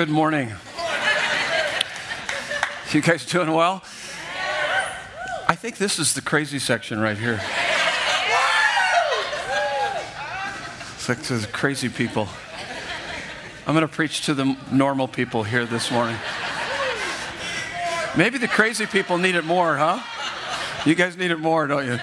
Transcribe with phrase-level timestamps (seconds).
[0.00, 0.50] Good morning.
[2.90, 3.82] You guys doing well?
[5.46, 7.38] I think this is the crazy section right here.
[10.94, 12.30] It's like the crazy people.
[13.66, 16.16] I'm going to preach to the normal people here this morning.
[18.16, 20.00] Maybe the crazy people need it more, huh?
[20.86, 21.98] You guys need it more, don't you?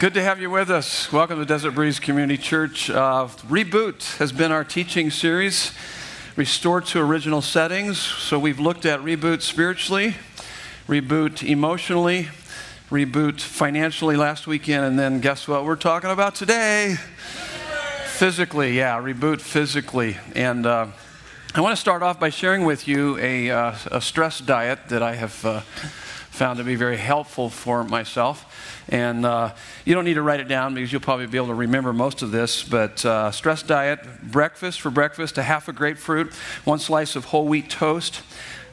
[0.00, 1.12] Good to have you with us.
[1.12, 2.88] Welcome to Desert Breeze Community Church.
[2.88, 5.72] Uh, Reboot has been our teaching series,
[6.36, 7.98] Restored to Original Settings.
[7.98, 10.14] So we've looked at reboot spiritually,
[10.88, 12.30] reboot emotionally,
[12.88, 16.96] reboot financially last weekend, and then guess what we're talking about today?
[18.06, 20.16] Physically, yeah, reboot physically.
[20.34, 20.86] And uh,
[21.54, 25.02] I want to start off by sharing with you a, uh, a stress diet that
[25.02, 25.60] I have uh,
[26.30, 28.84] found to be very helpful for myself.
[28.88, 31.54] And uh, you don't need to write it down because you'll probably be able to
[31.54, 32.62] remember most of this.
[32.62, 36.32] But uh, stress diet breakfast for breakfast, a half a grapefruit,
[36.64, 38.22] one slice of whole wheat toast,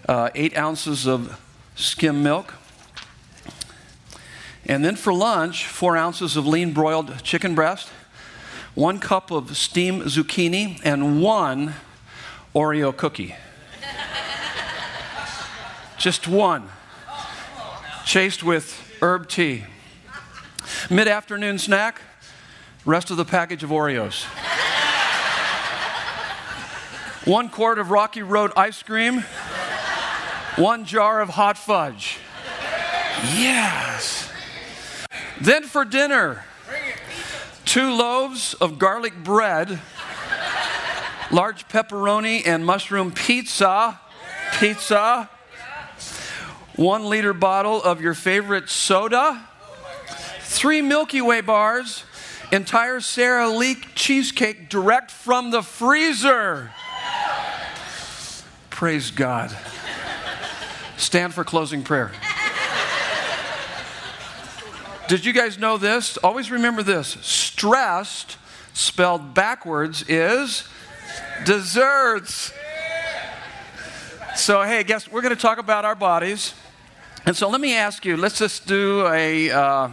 [0.08, 1.40] uh, eight ounces of
[1.76, 2.54] skim milk.
[4.66, 7.90] And then for lunch, four ounces of lean broiled chicken breast,
[8.76, 11.74] one cup of steamed zucchini, and one
[12.54, 13.36] Oreo cookie.
[15.98, 16.70] Just one.
[18.08, 19.66] Chased with herb tea.
[20.90, 22.00] Mid afternoon snack,
[22.86, 24.24] rest of the package of Oreos.
[27.26, 29.26] one quart of Rocky Road ice cream,
[30.56, 32.20] one jar of hot fudge.
[33.36, 34.32] Yes.
[35.42, 36.46] Then for dinner,
[37.66, 39.82] two loaves of garlic bread,
[41.30, 44.00] large pepperoni and mushroom pizza,
[44.60, 45.30] pizza,
[46.78, 49.44] one liter bottle of your favorite soda
[50.48, 52.04] three Milky Way bars,
[52.52, 56.72] entire Sara Lee cheesecake direct from the freezer.
[58.70, 59.56] Praise God.
[60.96, 62.12] Stand for closing prayer.
[65.08, 66.18] Did you guys know this?
[66.18, 68.38] Always remember this stressed,
[68.74, 70.68] spelled backwards, is
[71.46, 72.52] desserts.
[74.36, 76.54] So, hey, guess we're going to talk about our bodies.
[77.26, 79.52] And so let me ask you, let's just do a.
[79.52, 79.90] Uh,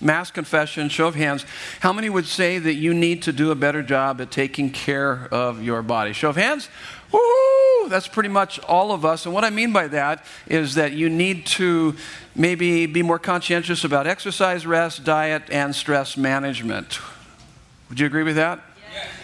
[0.00, 1.44] mass confession, show of hands,
[1.80, 5.28] how many would say that you need to do a better job at taking care
[5.30, 6.12] of your body?
[6.12, 6.68] Show of hands?
[7.12, 7.88] Woo!
[7.88, 9.26] That's pretty much all of us.
[9.26, 11.96] And what I mean by that is that you need to
[12.34, 16.98] maybe be more conscientious about exercise, rest, diet, and stress management.
[17.88, 18.60] Would you agree with that?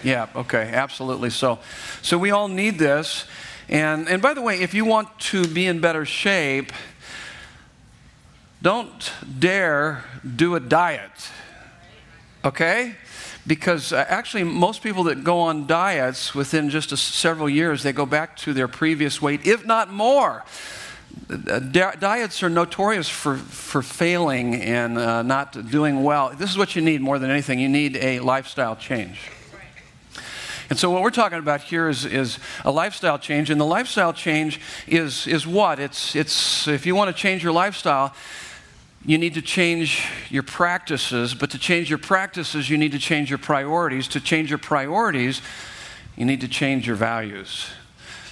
[0.02, 1.30] Yeah, okay, absolutely.
[1.30, 1.58] So,
[2.02, 3.24] so we all need this.
[3.68, 6.72] And, and by the way, if you want to be in better shape,
[8.66, 10.02] don't dare
[10.34, 11.30] do a diet,
[12.44, 12.96] okay?
[13.46, 17.92] Because uh, actually, most people that go on diets within just a, several years, they
[17.92, 20.44] go back to their previous weight, if not more.
[21.30, 26.32] Uh, diets are notorious for, for failing and uh, not doing well.
[26.36, 27.60] This is what you need more than anything.
[27.60, 29.30] You need a lifestyle change.
[30.68, 33.48] And so, what we're talking about here is, is a lifestyle change.
[33.48, 35.78] And the lifestyle change is, is what?
[35.78, 38.12] It's, it's, if you want to change your lifestyle,
[39.06, 43.30] you need to change your practices, but to change your practices, you need to change
[43.30, 44.08] your priorities.
[44.08, 45.40] To change your priorities,
[46.16, 47.68] you need to change your values.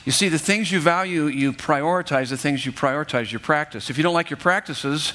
[0.04, 2.30] You see, the things you value, you prioritize.
[2.30, 3.88] The things you prioritize, you practice.
[3.88, 5.12] If you don't like your practices,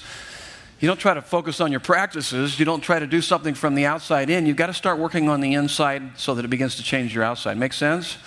[0.79, 2.57] you don't try to focus on your practices.
[2.57, 4.45] You don't try to do something from the outside in.
[4.45, 7.25] You've got to start working on the inside so that it begins to change your
[7.25, 7.57] outside.
[7.57, 8.17] Make sense?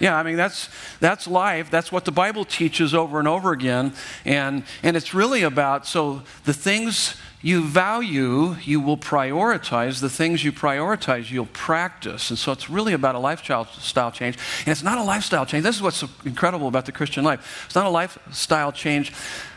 [0.00, 0.68] Yeah, I mean, that's,
[1.00, 1.70] that's life.
[1.70, 3.92] That's what the Bible teaches over and over again.
[4.24, 10.00] And, and it's really about so the things you value, you will prioritize.
[10.00, 12.30] The things you prioritize, you'll practice.
[12.30, 13.66] And so it's really about a lifestyle
[14.10, 14.36] change.
[14.60, 15.62] And it's not a lifestyle change.
[15.62, 17.64] This is what's incredible about the Christian life.
[17.66, 19.12] It's not a lifestyle change.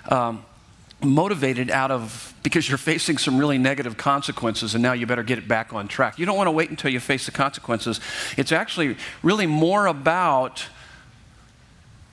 [0.07, 0.45] Um,
[1.01, 5.37] motivated out of because you're facing some really negative consequences and now you better get
[5.37, 6.19] it back on track.
[6.19, 7.99] You don't want to wait until you face the consequences.
[8.37, 10.65] It's actually really more about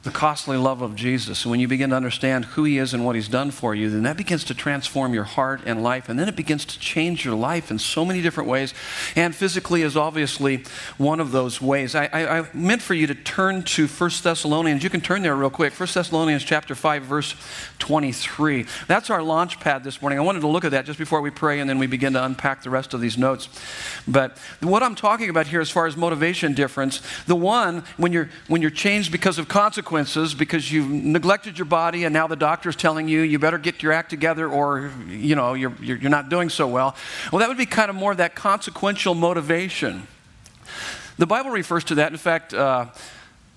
[0.07, 1.45] the costly love of Jesus.
[1.45, 4.05] When you begin to understand who He is and what He's done for you, then
[4.05, 6.09] that begins to transform your heart and life.
[6.09, 8.73] And then it begins to change your life in so many different ways.
[9.17, 10.63] And physically is obviously
[10.97, 11.97] one of those ways.
[11.97, 14.85] I, I, I meant for you to turn to 1 Thessalonians.
[14.85, 15.73] You can turn there real quick.
[15.73, 17.35] 1 Thessalonians chapter 5, verse
[17.81, 18.65] 23.
[18.87, 20.21] That's our launch pad this morning.
[20.21, 22.25] I wanted to look at that just before we pray and then we begin to
[22.25, 23.49] unpack the rest of these notes.
[24.07, 28.29] But what I'm talking about here as far as motivation difference, the one, when you're,
[28.47, 32.37] when you're changed because of consequences, consequences because you've neglected your body and now the
[32.37, 36.29] doctor's telling you you better get your act together or you know you're, you're not
[36.29, 36.95] doing so well
[37.33, 40.07] well that would be kind of more of that consequential motivation
[41.19, 42.13] The Bible refers to that.
[42.13, 42.87] In fact, uh,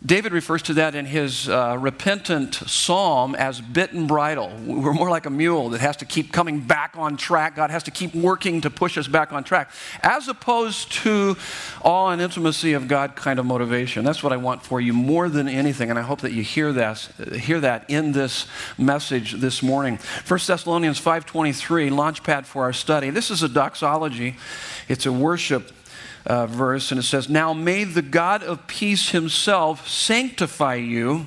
[0.05, 4.49] David refers to that in his uh, repentant psalm as bit and bridle.
[4.65, 7.57] We're more like a mule that has to keep coming back on track.
[7.57, 11.35] God has to keep working to push us back on track, as opposed to
[11.81, 14.05] awe and intimacy of God kind of motivation.
[14.05, 16.71] That's what I want for you more than anything, and I hope that you hear
[16.71, 16.99] that,
[17.33, 18.47] hear that in this
[18.77, 19.99] message this morning.
[20.25, 23.09] 1 Thessalonians 5.23, launchpad for our study.
[23.09, 24.37] This is a doxology.
[24.87, 25.73] It's a worship
[26.29, 31.25] uh, verse, and it says, Now may the God of peace himself sanctify you.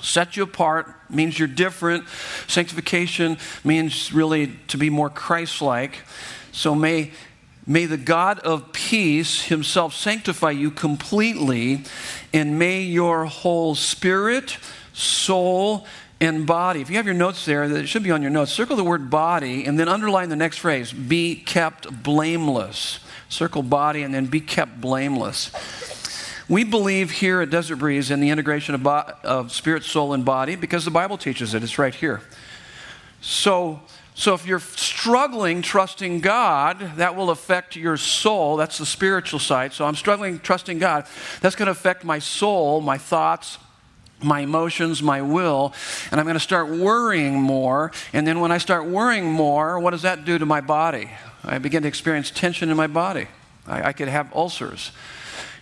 [0.00, 2.04] Set you apart means you're different.
[2.46, 6.02] Sanctification means really to be more Christ like.
[6.52, 7.10] So may,
[7.66, 11.82] may the God of peace himself sanctify you completely,
[12.32, 14.56] and may your whole spirit,
[14.92, 15.84] soul,
[16.20, 16.80] and body.
[16.80, 18.52] If you have your notes there, it should be on your notes.
[18.52, 24.02] Circle the word body and then underline the next phrase be kept blameless circle body,
[24.02, 25.50] and then be kept blameless.
[26.48, 30.24] We believe here at Desert Breeze in the integration of, bo- of spirit, soul, and
[30.24, 31.62] body because the Bible teaches it.
[31.62, 32.22] It's right here.
[33.20, 33.80] So,
[34.14, 38.56] so if you're struggling trusting God, that will affect your soul.
[38.56, 39.74] That's the spiritual side.
[39.74, 41.06] So I'm struggling trusting God.
[41.42, 43.58] That's going to affect my soul, my thoughts,
[44.22, 45.72] my emotions, my will,
[46.10, 47.92] and I'm going to start worrying more.
[48.12, 51.10] And then when I start worrying more, what does that do to my body?
[51.44, 53.28] I begin to experience tension in my body.
[53.66, 54.90] I, I could have ulcers.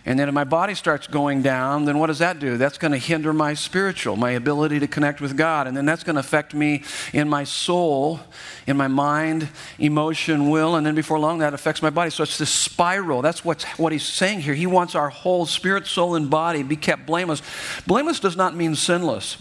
[0.07, 2.55] And then if my body starts going down, then what does that do?
[2.55, 5.67] That's going to hinder my spiritual, my ability to connect with God.
[5.67, 8.21] And then that's going to affect me in my soul,
[8.67, 10.77] in my mind, emotion, will.
[10.77, 12.09] And then before long, that affects my body.
[12.09, 13.21] So it's this spiral.
[13.21, 14.53] That's what's, what he's saying here.
[14.53, 17.41] He wants our whole spirit, soul, and body be kept blameless.
[17.85, 19.35] Blameless does not mean sinless.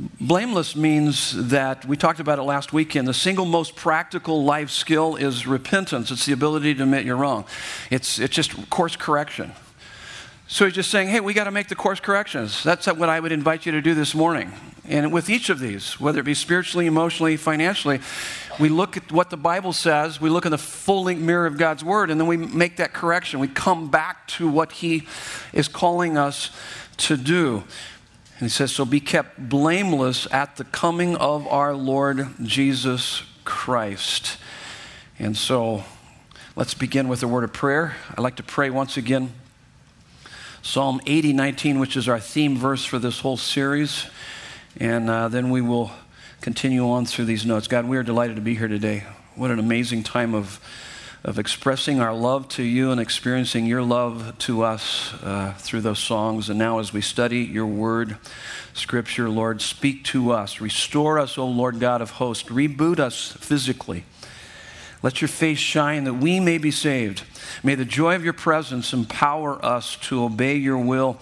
[0.00, 5.16] Blameless means that, we talked about it last weekend, the single most practical life skill
[5.16, 6.12] is repentance.
[6.12, 7.46] It's the ability to admit you're wrong.
[7.90, 9.52] It's, it's just course correction.
[10.46, 12.62] So he's just saying, hey, we got to make the course corrections.
[12.62, 14.52] That's what I would invite you to do this morning.
[14.84, 18.00] And with each of these, whether it be spiritually, emotionally, financially,
[18.58, 21.58] we look at what the Bible says, we look in the full length mirror of
[21.58, 23.40] God's Word, and then we make that correction.
[23.40, 25.06] We come back to what He
[25.52, 26.50] is calling us
[26.98, 27.64] to do.
[28.38, 34.36] And he says, So be kept blameless at the coming of our Lord Jesus Christ.
[35.18, 35.82] And so
[36.54, 37.96] let's begin with a word of prayer.
[38.10, 39.32] I'd like to pray once again
[40.62, 44.06] Psalm 80, 19, which is our theme verse for this whole series.
[44.76, 45.90] And uh, then we will
[46.40, 47.66] continue on through these notes.
[47.66, 49.04] God, we are delighted to be here today.
[49.34, 50.60] What an amazing time of
[51.24, 55.98] of expressing our love to you and experiencing your love to us uh, through those
[55.98, 56.48] songs.
[56.48, 58.18] And now, as we study your word,
[58.72, 60.60] scripture, Lord, speak to us.
[60.60, 62.48] Restore us, O Lord God of hosts.
[62.48, 64.04] Reboot us physically.
[65.02, 67.24] Let your face shine that we may be saved.
[67.62, 71.18] May the joy of your presence empower us to obey your will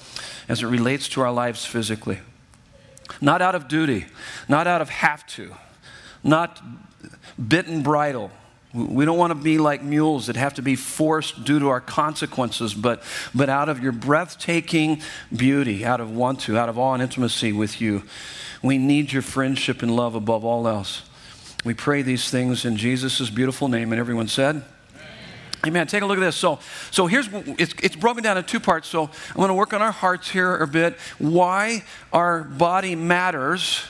[0.48, 2.20] as it relates to our lives physically.
[3.20, 4.06] Not out of duty,
[4.48, 5.54] not out of have to,
[6.22, 6.60] not
[7.48, 8.30] bit and bridle
[8.76, 11.80] we don't want to be like mules that have to be forced due to our
[11.80, 13.02] consequences, but,
[13.34, 15.00] but out of your breathtaking
[15.34, 18.02] beauty, out of want to, out of awe and intimacy with you.
[18.62, 21.02] We need your friendship and love above all else.
[21.64, 23.92] We pray these things in Jesus' beautiful name.
[23.92, 24.62] And everyone said,
[25.66, 25.86] Amen.
[25.86, 26.36] Take a look at this.
[26.36, 26.60] So,
[26.92, 27.28] so here's
[27.58, 28.86] it's, it's broken down in two parts.
[28.86, 30.96] So I'm going to work on our hearts here a bit.
[31.18, 33.82] Why our body matters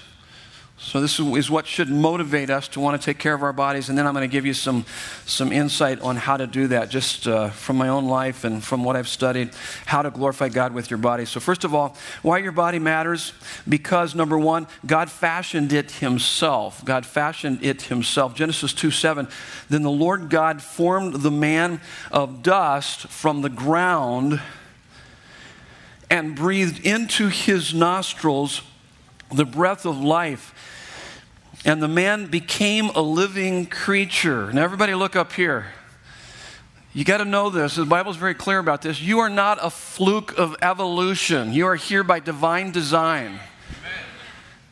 [0.78, 3.88] so, this is what should motivate us to want to take care of our bodies.
[3.88, 4.84] And then I'm going to give you some,
[5.24, 8.84] some insight on how to do that, just uh, from my own life and from
[8.84, 9.52] what I've studied,
[9.86, 11.24] how to glorify God with your body.
[11.24, 13.32] So, first of all, why your body matters?
[13.66, 16.84] Because, number one, God fashioned it Himself.
[16.84, 18.34] God fashioned it Himself.
[18.34, 19.28] Genesis 2 7.
[19.70, 21.80] Then the Lord God formed the man
[22.12, 24.42] of dust from the ground
[26.10, 28.62] and breathed into his nostrils
[29.32, 30.52] the breath of life
[31.66, 34.52] and the man became a living creature.
[34.52, 35.66] Now, everybody, look up here.
[36.92, 37.74] You got to know this.
[37.74, 39.00] The Bible is very clear about this.
[39.00, 43.40] You are not a fluke of evolution, you are here by divine design.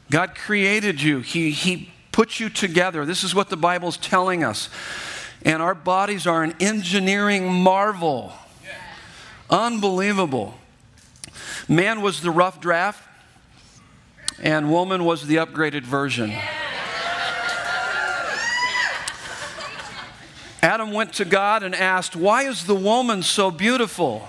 [0.08, 3.04] God created you, he, he put you together.
[3.04, 4.70] This is what the Bible is telling us.
[5.42, 8.32] And our bodies are an engineering marvel.
[9.50, 10.54] Unbelievable.
[11.68, 13.02] Man was the rough draft,
[14.40, 16.32] and woman was the upgraded version.
[20.64, 24.26] Adam went to God and asked, Why is the woman so beautiful?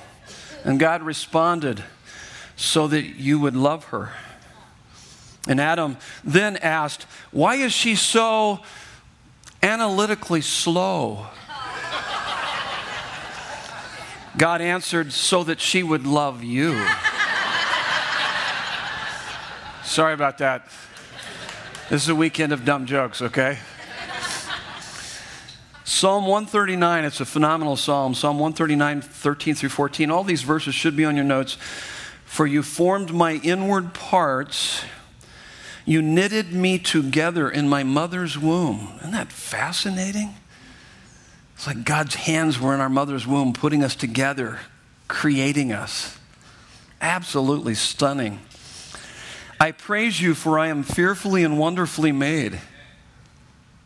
[0.65, 1.81] And God responded,
[2.57, 4.11] So that you would love her.
[5.47, 8.59] And Adam then asked, Why is she so
[9.63, 11.27] analytically slow?
[14.37, 16.85] God answered, So that she would love you.
[19.85, 20.67] Sorry about that.
[21.89, 23.57] This is a weekend of dumb jokes, okay?
[25.95, 28.13] Psalm 139, it's a phenomenal psalm.
[28.13, 30.11] Psalm 139, 13 through 14.
[30.11, 31.57] All these verses should be on your notes.
[32.25, 34.83] For you formed my inward parts,
[35.85, 38.89] you knitted me together in my mother's womb.
[38.97, 40.35] Isn't that fascinating?
[41.55, 44.59] It's like God's hands were in our mother's womb, putting us together,
[45.07, 46.19] creating us.
[46.99, 48.41] Absolutely stunning.
[49.61, 52.59] I praise you, for I am fearfully and wonderfully made.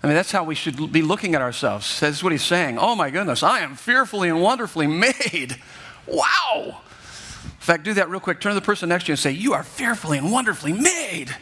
[0.01, 2.00] I mean, that's how we should be looking at ourselves.
[2.00, 2.77] That's what he's saying.
[2.79, 5.58] Oh my goodness, I am fearfully and wonderfully made.
[6.08, 6.82] Wow.
[7.44, 8.39] In fact, do that real quick.
[8.39, 11.36] Turn to the person next to you and say, You are fearfully and wonderfully made.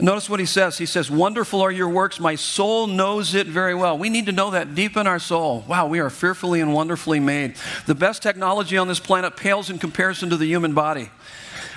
[0.00, 0.78] Notice what he says.
[0.78, 2.20] He says, Wonderful are your works.
[2.20, 3.98] My soul knows it very well.
[3.98, 5.64] We need to know that deep in our soul.
[5.66, 7.56] Wow, we are fearfully and wonderfully made.
[7.86, 11.10] The best technology on this planet pales in comparison to the human body.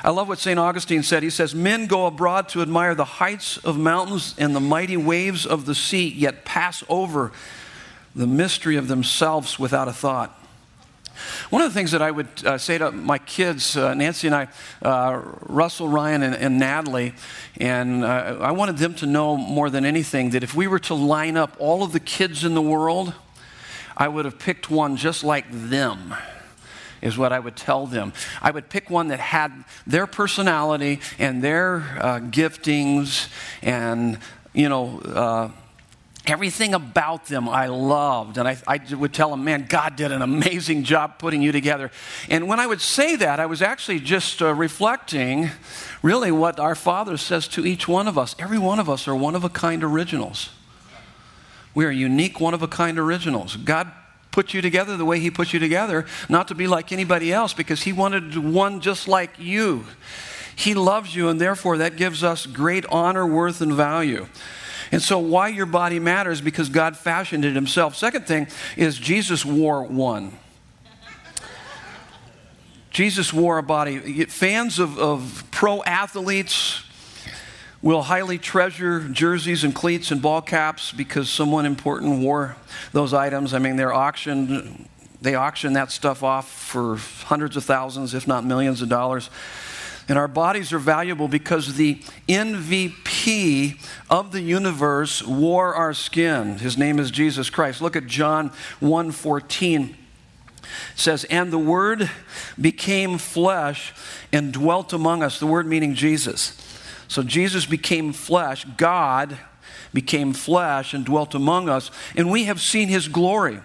[0.03, 0.59] I love what St.
[0.59, 1.23] Augustine said.
[1.23, 5.45] He says, Men go abroad to admire the heights of mountains and the mighty waves
[5.45, 7.31] of the sea, yet pass over
[8.15, 10.37] the mystery of themselves without a thought.
[11.49, 14.35] One of the things that I would uh, say to my kids, uh, Nancy and
[14.35, 14.47] I,
[14.81, 17.13] uh, Russell, Ryan, and, and Natalie,
[17.59, 20.93] and uh, I wanted them to know more than anything that if we were to
[20.93, 23.13] line up all of the kids in the world,
[23.97, 26.15] I would have picked one just like them
[27.01, 28.13] is what I would tell them.
[28.41, 29.51] I would pick one that had
[29.87, 33.27] their personality and their uh, giftings
[33.61, 34.19] and,
[34.53, 35.49] you know, uh,
[36.31, 38.37] Everything about them I loved.
[38.37, 41.91] And I, I, would tell them, man, God did an amazing job putting you together.
[42.29, 45.49] And when I would say that, I was actually just uh, reflecting
[46.01, 48.33] really what our Father says to each one of us.
[48.39, 50.51] Every one of us are one of a kind originals.
[51.75, 53.57] We are unique, one of a kind originals.
[53.57, 53.91] God
[54.31, 57.53] put you together the way He put you together, not to be like anybody else,
[57.53, 59.83] because He wanted one just like you.
[60.55, 64.27] He loves you, and therefore that gives us great honor, worth, and value.
[64.91, 67.95] And so, why your body matters because God fashioned it himself.
[67.95, 70.37] Second thing is Jesus wore one.
[72.89, 74.25] Jesus wore a body.
[74.25, 76.83] Fans of, of pro athletes
[77.81, 82.57] will highly treasure jerseys and cleats and ball caps because someone important wore
[82.91, 83.53] those items.
[83.53, 84.87] I mean, they're auctioned,
[85.21, 89.29] they auction that stuff off for hundreds of thousands, if not millions of dollars.
[90.07, 93.79] And our bodies are valuable because the MVP
[94.09, 96.57] of the universe wore our skin.
[96.57, 97.81] His name is Jesus Christ.
[97.81, 99.95] Look at John 1:14.
[100.63, 102.09] It says, "And the word
[102.59, 103.93] became flesh
[104.33, 106.53] and dwelt among us." The word meaning Jesus.
[107.07, 109.37] So Jesus became flesh, God
[109.93, 113.59] became flesh and dwelt among us, and we have seen his glory.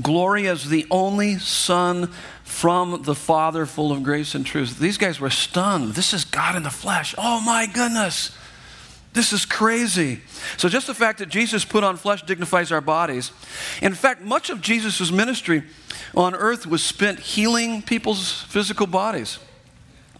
[0.00, 2.10] Glory as the only Son
[2.44, 4.78] from the Father, full of grace and truth.
[4.78, 5.94] These guys were stunned.
[5.94, 7.14] This is God in the flesh.
[7.16, 8.36] Oh my goodness.
[9.16, 10.20] This is crazy.
[10.58, 13.32] So, just the fact that Jesus put on flesh dignifies our bodies.
[13.80, 15.62] In fact, much of Jesus' ministry
[16.14, 19.38] on earth was spent healing people's physical bodies.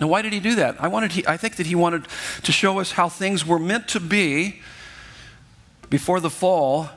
[0.01, 0.83] Now, why did he do that?
[0.83, 2.07] I, wanted he, I think that he wanted
[2.43, 4.61] to show us how things were meant to be
[5.91, 6.89] before the fall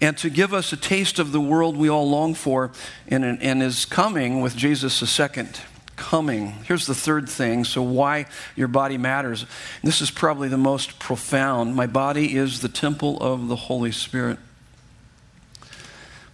[0.00, 2.70] and to give us a taste of the world we all long for
[3.08, 5.60] and, and is coming with Jesus' a second
[5.96, 6.52] coming.
[6.64, 9.46] Here's the third thing so, why your body matters.
[9.82, 11.74] This is probably the most profound.
[11.74, 14.38] My body is the temple of the Holy Spirit.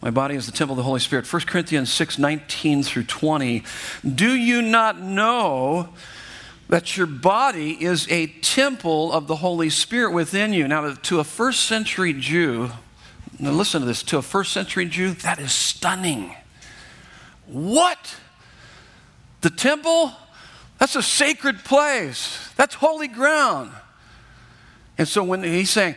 [0.01, 1.33] My body is the temple of the Holy Spirit.
[1.33, 3.63] 1 Corinthians 6 19 through 20.
[4.15, 5.91] Do you not know
[6.69, 10.67] that your body is a temple of the Holy Spirit within you?
[10.67, 12.73] Now, to a first century Jew,
[13.39, 14.03] now, listen to this.
[14.05, 16.35] To a first century Jew, that is stunning.
[17.47, 18.17] What?
[19.41, 20.13] The temple?
[20.79, 23.71] That's a sacred place, that's holy ground.
[24.99, 25.95] And so, when he's saying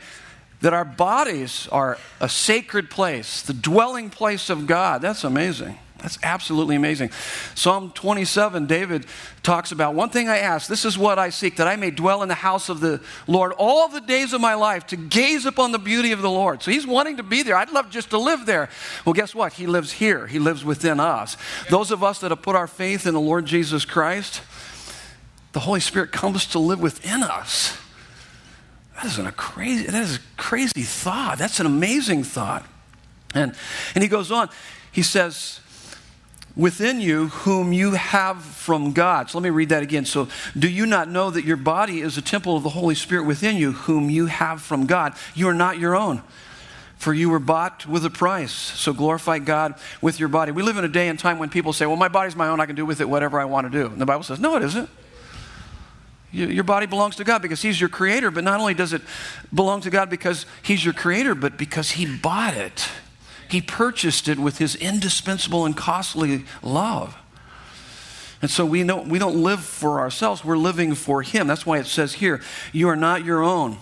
[0.62, 5.78] that our bodies are a sacred place, the dwelling place of God, that's amazing.
[6.06, 7.10] That's absolutely amazing.
[7.56, 9.08] Psalm 27, David
[9.42, 12.22] talks about one thing I ask, this is what I seek, that I may dwell
[12.22, 15.72] in the house of the Lord all the days of my life, to gaze upon
[15.72, 16.62] the beauty of the Lord.
[16.62, 17.56] So he's wanting to be there.
[17.56, 18.70] I'd love just to live there.
[19.04, 19.54] Well, guess what?
[19.54, 21.38] He lives here, he lives within us.
[21.72, 24.44] Those of us that have put our faith in the Lord Jesus Christ,
[25.54, 27.76] the Holy Spirit comes to live within us.
[28.94, 31.40] That isn't a crazy, that is a crazy thought.
[31.40, 32.64] That's an amazing thought.
[33.34, 33.56] And,
[33.96, 34.50] and he goes on,
[34.92, 35.62] he says,
[36.56, 39.30] within you whom you have from God.
[39.30, 40.06] So let me read that again.
[40.06, 43.26] So, do you not know that your body is a temple of the Holy Spirit
[43.26, 45.14] within you whom you have from God?
[45.34, 46.22] You are not your own.
[46.98, 48.54] For you were bought with a price.
[48.54, 50.52] So glorify God with your body.
[50.54, 52.60] We live in a day and time when people say, Well, my body's my own.
[52.60, 53.88] I can do with it whatever I want to do.
[53.88, 54.90] And the Bible says, No, it isn't.
[56.32, 59.02] Your body belongs to God because He's your creator, but not only does it
[59.54, 62.90] belong to God because He's your creator, but because He bought it.
[63.50, 67.16] He purchased it with His indispensable and costly love.
[68.42, 71.48] And so we, know, we don't live for ourselves, we're living for Him.
[71.48, 73.78] That's why it says here, You are not your own.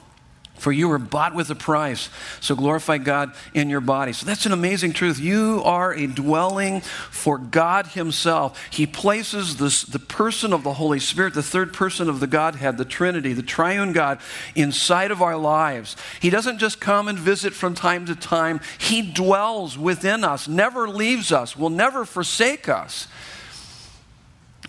[0.63, 2.10] For you were bought with a price.
[2.39, 4.13] So glorify God in your body.
[4.13, 5.20] So that's an amazing truth.
[5.20, 8.65] You are a dwelling for God Himself.
[8.72, 12.77] He places this, the person of the Holy Spirit, the third person of the Godhead,
[12.77, 14.20] the Trinity, the triune God,
[14.55, 15.98] inside of our lives.
[16.22, 20.88] He doesn't just come and visit from time to time, He dwells within us, never
[20.88, 23.10] leaves us, will never forsake us.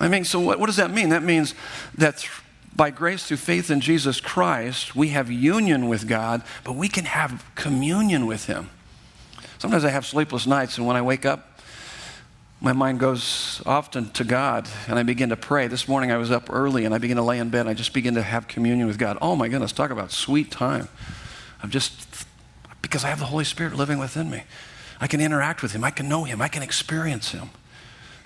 [0.00, 1.10] I mean, so what, what does that mean?
[1.10, 1.54] That means
[1.98, 2.28] that
[2.76, 7.04] by grace through faith in Jesus Christ, we have union with God, but we can
[7.04, 8.70] have communion with Him.
[9.58, 11.60] Sometimes I have sleepless nights, and when I wake up,
[12.60, 15.66] my mind goes often to God, and I begin to pray.
[15.66, 17.74] This morning I was up early, and I begin to lay in bed, and I
[17.74, 19.18] just begin to have communion with God.
[19.20, 20.88] Oh my goodness, talk about sweet time.
[21.62, 22.26] I'm just,
[22.82, 24.44] because I have the Holy Spirit living within me.
[25.00, 27.50] I can interact with Him, I can know Him, I can experience Him.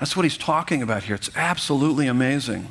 [0.00, 1.17] That's what He's talking about here.
[1.17, 2.69] It's absolutely amazing.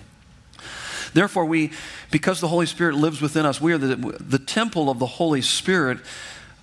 [1.13, 1.71] Therefore, we,
[2.11, 5.41] because the Holy Spirit lives within us, we are the, the temple of the Holy
[5.41, 5.99] Spirit.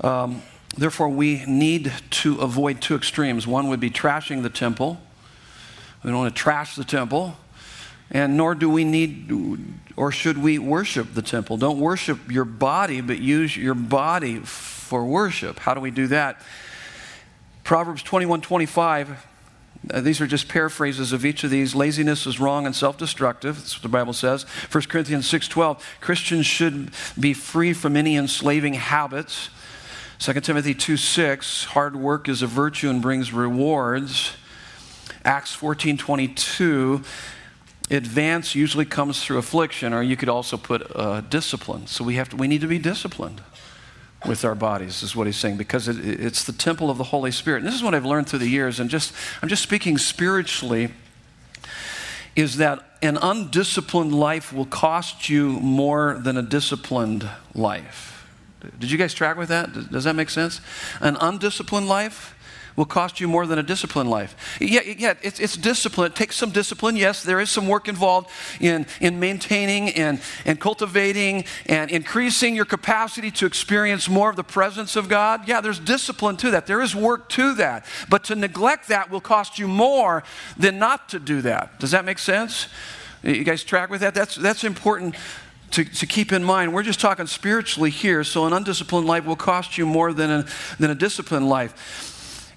[0.01, 0.43] Um,
[0.77, 3.47] therefore, we need to avoid two extremes.
[3.47, 5.01] One would be trashing the temple.
[6.03, 7.37] We don't want to trash the temple.
[8.11, 9.33] And nor do we need
[9.97, 11.57] or should we worship the temple.
[11.57, 15.59] Don't worship your body, but use your body for worship.
[15.59, 16.41] How do we do that?
[17.63, 19.27] Proverbs 21 25
[19.91, 21.75] uh, these are just paraphrases of each of these.
[21.75, 23.57] Laziness is wrong and self-destructive.
[23.57, 24.45] That's what the Bible says.
[24.71, 29.51] 1 Corinthians 6.12, Christians should be free from any enslaving habits.
[30.21, 34.33] 2 Timothy 2.6, hard work is a virtue and brings rewards.
[35.25, 37.05] Acts 14.22,
[37.91, 41.87] advance usually comes through affliction, or you could also put uh, discipline.
[41.87, 43.43] So we, have to, we need to be disciplined
[44.27, 47.31] with our bodies, is what he's saying, because it, it's the temple of the Holy
[47.31, 47.59] Spirit.
[47.59, 50.91] And this is what I've learned through the years, and just I'm just speaking spiritually,
[52.35, 58.27] is that an undisciplined life will cost you more than a disciplined life.
[58.79, 59.91] Did you guys track with that?
[59.91, 60.61] Does that make sense?
[61.01, 62.34] An undisciplined life
[62.77, 64.59] will cost you more than a disciplined life.
[64.61, 66.13] Yeah, yeah it's, it's discipline.
[66.13, 66.97] It takes some discipline.
[66.97, 72.65] Yes, there is some work involved in, in maintaining and, and cultivating and increasing your
[72.65, 75.47] capacity to experience more of the presence of God.
[75.47, 76.67] Yeah, there's discipline to that.
[76.67, 77.87] There is work to that.
[78.09, 80.25] But to neglect that will cost you more
[80.57, 81.79] than not to do that.
[81.79, 82.69] Does that make sense?
[83.23, 84.15] You guys track with that?
[84.15, 85.15] That's, that's important
[85.71, 86.73] to, to, keep in mind.
[86.73, 90.47] We're just talking spiritually here, so an undisciplined life will cost you more than a,
[90.79, 92.14] than a disciplined life.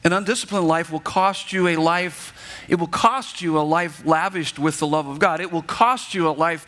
[0.07, 4.57] An undisciplined life will cost you a life, it will cost you a life lavished
[4.57, 5.41] with the love of God.
[5.41, 6.61] It will cost you a life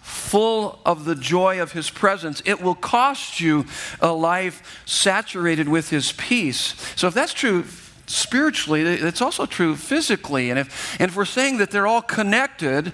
[0.00, 2.40] full of the joy of His presence.
[2.44, 3.66] It will cost you
[4.00, 6.76] a life saturated with His peace.
[6.94, 7.64] So, if that's true
[8.06, 10.50] spiritually, it's also true physically.
[10.50, 12.92] And if, and if we're saying that they're all connected,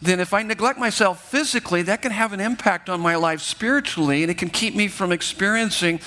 [0.00, 4.22] then if I neglect myself physically, that can have an impact on my life spiritually,
[4.22, 6.00] and it can keep me from experiencing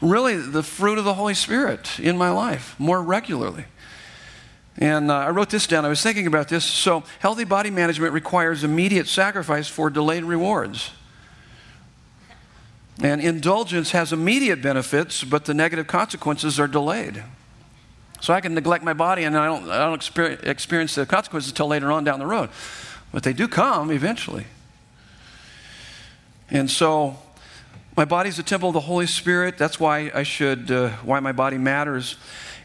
[0.00, 3.66] really the fruit of the Holy Spirit in my life more regularly.
[4.78, 5.84] And uh, I wrote this down.
[5.84, 6.64] I was thinking about this.
[6.64, 10.90] So, healthy body management requires immediate sacrifice for delayed rewards.
[13.02, 17.22] And indulgence has immediate benefits, but the negative consequences are delayed.
[18.20, 21.66] So I can neglect my body and I don't, I don't experience the consequences until
[21.66, 22.48] later on down the road.
[23.14, 24.44] But they do come eventually.
[26.50, 27.16] And so,
[27.96, 29.56] my body's a temple of the Holy Spirit.
[29.56, 32.16] That's why I should, uh, why my body matters.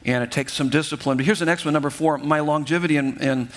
[0.05, 1.17] And it takes some discipline.
[1.17, 3.49] But here's the next one, number four my longevity and, and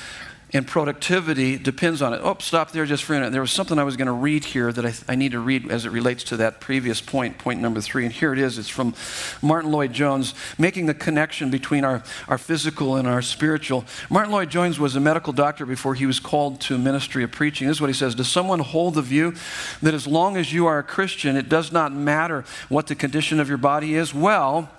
[0.55, 2.21] and productivity depends on it.
[2.23, 3.33] Oh, stop there just for a minute.
[3.33, 5.71] There was something I was going to read here that I, I, need to read
[5.71, 8.05] as it relates to that previous point, point number three.
[8.05, 8.59] And here it is.
[8.59, 8.95] It's from
[9.41, 13.87] Martyn Lloyd-Jones, making the connection between our, our physical and our spiritual.
[14.11, 17.67] Martyn Lloyd-Jones was a medical doctor before he was called to ministry of preaching.
[17.67, 19.35] This is what he says Does someone hold the view
[19.81, 23.41] that as long as you are a Christian, it does not matter what the condition
[23.41, 24.12] of your body is?
[24.12, 24.71] Well,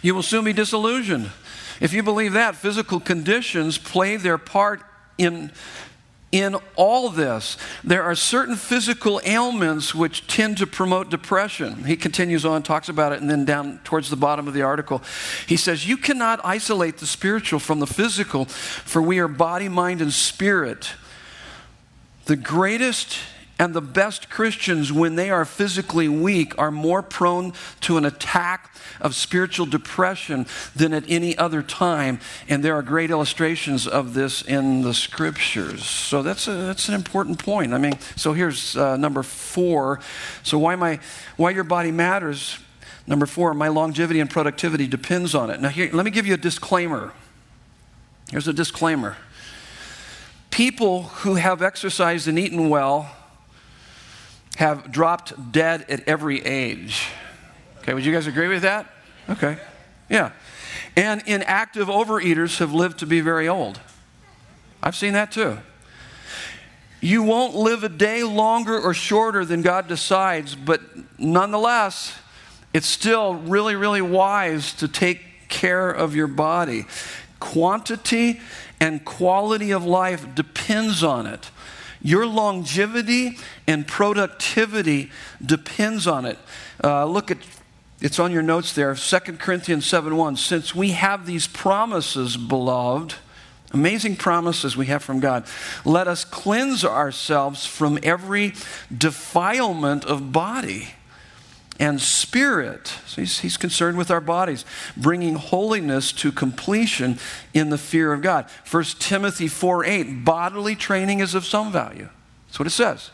[0.00, 1.30] you will soon be disillusioned.
[1.84, 4.80] If you believe that, physical conditions play their part
[5.18, 5.52] in,
[6.32, 11.84] in all this, there are certain physical ailments which tend to promote depression.
[11.84, 15.02] He continues on, talks about it, and then down towards the bottom of the article,
[15.46, 20.00] he says, You cannot isolate the spiritual from the physical, for we are body, mind,
[20.00, 20.92] and spirit.
[22.24, 23.18] The greatest
[23.58, 28.74] and the best Christians, when they are physically weak, are more prone to an attack
[29.00, 32.18] of spiritual depression than at any other time.
[32.48, 35.84] And there are great illustrations of this in the scriptures.
[35.84, 37.72] So that's, a, that's an important point.
[37.72, 40.00] I mean, so here's uh, number four.
[40.42, 40.98] So, why, my,
[41.36, 42.58] why your body matters.
[43.06, 45.60] Number four, my longevity and productivity depends on it.
[45.60, 47.12] Now, here, let me give you a disclaimer.
[48.30, 49.16] Here's a disclaimer.
[50.50, 53.14] People who have exercised and eaten well
[54.56, 57.08] have dropped dead at every age.
[57.80, 58.90] Okay, would you guys agree with that?
[59.28, 59.58] Okay,
[60.08, 60.32] yeah.
[60.96, 63.80] And inactive overeaters have lived to be very old.
[64.82, 65.58] I've seen that too.
[67.00, 70.80] You won't live a day longer or shorter than God decides, but
[71.18, 72.16] nonetheless,
[72.72, 76.86] it's still really, really wise to take care of your body.
[77.40, 78.40] Quantity
[78.80, 81.50] and quality of life depends on it.
[82.04, 85.10] Your longevity and productivity
[85.44, 86.38] depends on it.
[86.82, 87.38] Uh, look at
[88.00, 93.14] it's on your notes there 2 corinthians 7 1 since we have these promises beloved
[93.72, 95.46] amazing promises we have from god
[95.84, 98.52] let us cleanse ourselves from every
[98.96, 100.93] defilement of body
[101.80, 102.88] and spirit.
[103.06, 104.64] So he's, he's, concerned with our bodies,
[104.96, 107.18] bringing holiness to completion
[107.52, 108.46] in the fear of God.
[108.70, 112.08] 1 Timothy 4 8, bodily training is of some value.
[112.46, 113.10] That's what it says.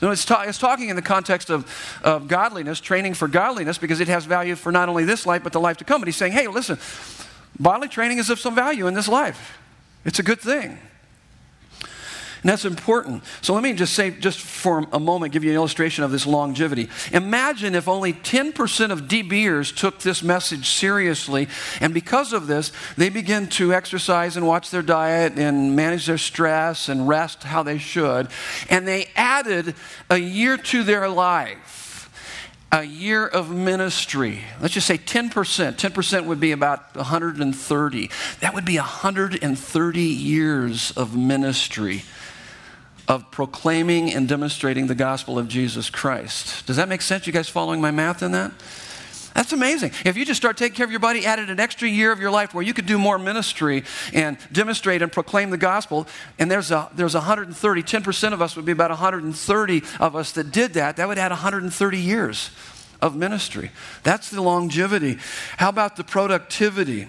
[0.00, 1.70] So it's, ta- it's talking in the context of,
[2.02, 5.52] of godliness, training for godliness, because it has value for not only this life, but
[5.52, 6.00] the life to come.
[6.00, 6.78] But he's saying, hey, listen,
[7.58, 9.58] bodily training is of some value in this life.
[10.04, 10.78] It's a good thing.
[12.42, 13.22] And that's important.
[13.42, 16.26] So let me just say, just for a moment, give you an illustration of this
[16.26, 16.88] longevity.
[17.12, 21.48] Imagine if only 10% of DBers took this message seriously,
[21.80, 26.18] and because of this, they begin to exercise and watch their diet and manage their
[26.18, 28.28] stress and rest how they should,
[28.70, 29.74] and they added
[30.08, 31.76] a year to their life
[32.72, 34.44] a year of ministry.
[34.60, 35.32] Let's just say 10%.
[35.32, 38.10] 10% would be about 130.
[38.38, 42.04] That would be 130 years of ministry
[43.10, 46.64] of proclaiming and demonstrating the gospel of Jesus Christ.
[46.68, 47.26] Does that make sense?
[47.26, 48.52] You guys following my math in that?
[49.34, 49.90] That's amazing.
[50.04, 52.30] If you just start taking care of your body, added an extra year of your
[52.30, 56.06] life where you could do more ministry and demonstrate and proclaim the gospel,
[56.38, 60.52] and there's a there's 130, 10% of us would be about 130 of us that
[60.52, 62.50] did that, that would add 130 years
[63.02, 63.72] of ministry.
[64.04, 65.18] That's the longevity.
[65.56, 67.08] How about the productivity?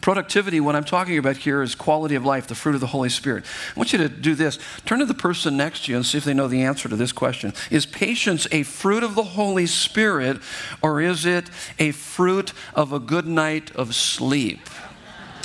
[0.00, 3.08] Productivity, what I'm talking about here is quality of life, the fruit of the Holy
[3.08, 3.44] Spirit.
[3.74, 4.58] I want you to do this.
[4.86, 6.94] Turn to the person next to you and see if they know the answer to
[6.94, 7.52] this question.
[7.68, 10.38] Is patience a fruit of the Holy Spirit,
[10.82, 14.60] or is it a fruit of a good night of sleep?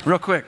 [0.04, 0.44] Real quick.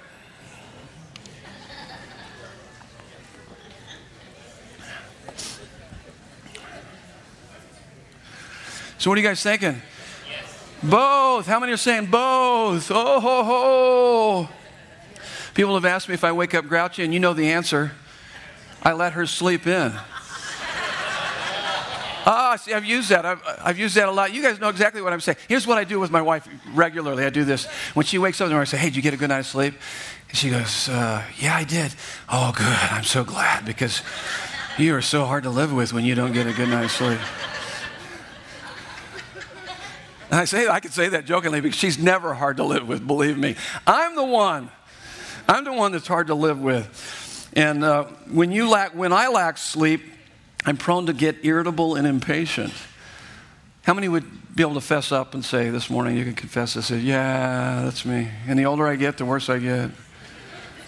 [8.99, 9.83] So, what are you guys thinking?
[10.83, 11.47] Both.
[11.47, 12.91] How many are saying both?
[12.91, 14.49] Oh, ho, ho.
[15.55, 17.93] People have asked me if I wake up grouchy, and you know the answer.
[18.83, 19.93] I let her sleep in.
[22.27, 23.25] Ah, see, I've used that.
[23.25, 24.33] I've, I've, used that a lot.
[24.33, 25.39] You guys know exactly what I'm saying.
[25.49, 27.25] Here's what I do with my wife regularly.
[27.25, 27.67] I do this.
[27.95, 29.31] When she wakes up in the morning, I say, Hey, did you get a good
[29.31, 29.75] night's sleep?
[30.29, 31.95] And she goes, uh, Yeah, I did.
[32.29, 32.67] Oh, good.
[32.67, 34.03] I'm so glad because
[34.79, 37.21] you are so hard to live with when you don't get a good night's sleep.
[40.31, 43.07] And I say I can say that jokingly because she's never hard to live with,
[43.07, 43.57] believe me.
[43.87, 44.71] I'm the one.
[45.49, 47.51] I'm the one that's hard to live with.
[47.57, 50.03] And uh, when you lack, when I lack sleep,
[50.65, 52.73] I'm prone to get irritable and impatient.
[53.83, 56.75] How many would be able to fess up and say this morning, you can confess
[56.75, 58.29] this, say, yeah, that's me.
[58.47, 59.91] And the older I get, the worse I get.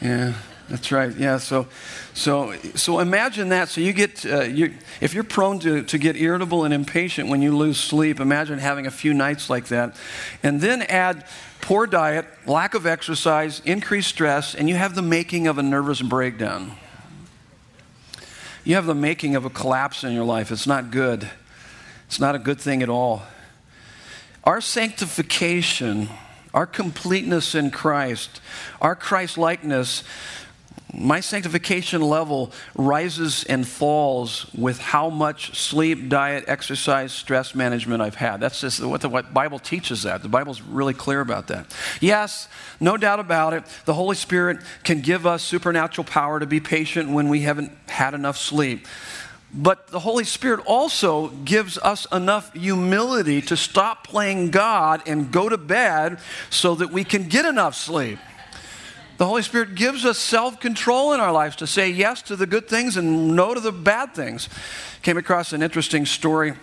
[0.00, 0.34] Yeah.
[0.72, 1.14] That's right.
[1.14, 1.36] Yeah.
[1.36, 1.66] So,
[2.14, 3.68] so, so imagine that.
[3.68, 7.42] So you get, uh, you, if you're prone to, to get irritable and impatient when
[7.42, 9.94] you lose sleep, imagine having a few nights like that.
[10.42, 11.26] And then add
[11.60, 16.00] poor diet, lack of exercise, increased stress, and you have the making of a nervous
[16.00, 16.72] breakdown.
[18.64, 20.50] You have the making of a collapse in your life.
[20.50, 21.28] It's not good.
[22.06, 23.24] It's not a good thing at all.
[24.44, 26.08] Our sanctification,
[26.54, 28.40] our completeness in Christ,
[28.80, 30.02] our Christ likeness
[30.94, 38.16] My sanctification level rises and falls with how much sleep, diet, exercise, stress management I've
[38.16, 38.40] had.
[38.40, 40.22] That's just what the what Bible teaches that.
[40.22, 41.74] The Bible's really clear about that.
[42.00, 42.46] Yes,
[42.78, 47.08] no doubt about it, the Holy Spirit can give us supernatural power to be patient
[47.08, 48.86] when we haven't had enough sleep.
[49.54, 55.48] But the Holy Spirit also gives us enough humility to stop playing God and go
[55.48, 58.18] to bed so that we can get enough sleep.
[59.22, 62.44] The Holy Spirit gives us self control in our lives to say yes to the
[62.44, 64.48] good things and no to the bad things.
[65.02, 66.54] Came across an interesting story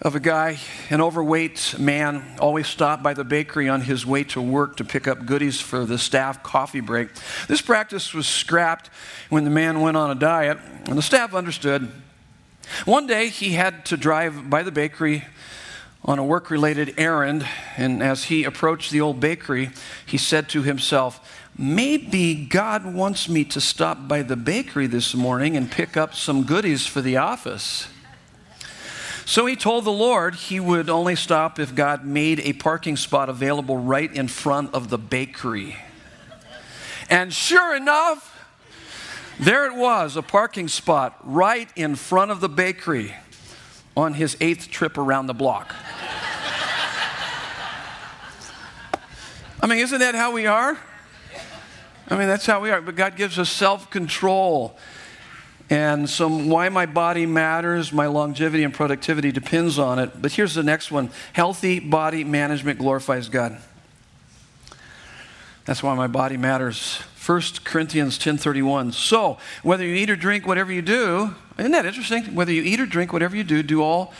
[0.00, 4.40] of a guy, an overweight man, always stopped by the bakery on his way to
[4.40, 7.08] work to pick up goodies for the staff coffee break.
[7.48, 8.88] This practice was scrapped
[9.28, 11.90] when the man went on a diet, and the staff understood.
[12.84, 15.24] One day he had to drive by the bakery
[16.04, 19.70] on a work related errand, and as he approached the old bakery,
[20.04, 25.56] he said to himself, Maybe God wants me to stop by the bakery this morning
[25.56, 27.88] and pick up some goodies for the office.
[29.24, 33.28] So he told the Lord he would only stop if God made a parking spot
[33.30, 35.76] available right in front of the bakery.
[37.08, 38.32] And sure enough,
[39.38, 43.14] there it was, a parking spot right in front of the bakery
[43.96, 45.74] on his eighth trip around the block.
[49.60, 50.76] I mean, isn't that how we are?
[52.08, 52.82] I mean, that's how we are.
[52.82, 54.76] But God gives us self control.
[55.70, 60.20] And so, why my body matters, my longevity and productivity depends on it.
[60.20, 63.58] But here's the next one healthy body management glorifies God.
[65.64, 66.98] That's why my body matters.
[67.24, 68.92] 1 Corinthians 10:31.
[68.92, 72.34] So, whether you eat or drink whatever you do, isn't that interesting?
[72.34, 74.12] Whether you eat or drink whatever you do, do all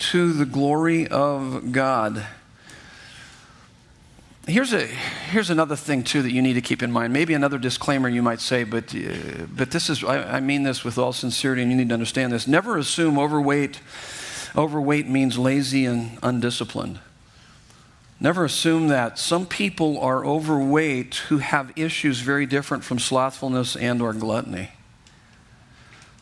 [0.00, 2.26] to the glory of God.
[4.46, 7.12] Here's, a, here's another thing, too, that you need to keep in mind.
[7.12, 10.82] Maybe another disclaimer you might say, but, uh, but this is, I, I mean this
[10.82, 12.48] with all sincerity, and you need to understand this.
[12.48, 13.80] Never assume overweight,
[14.56, 16.98] overweight means lazy and undisciplined.
[18.18, 19.18] Never assume that.
[19.18, 24.70] Some people are overweight who have issues very different from slothfulness and or gluttony.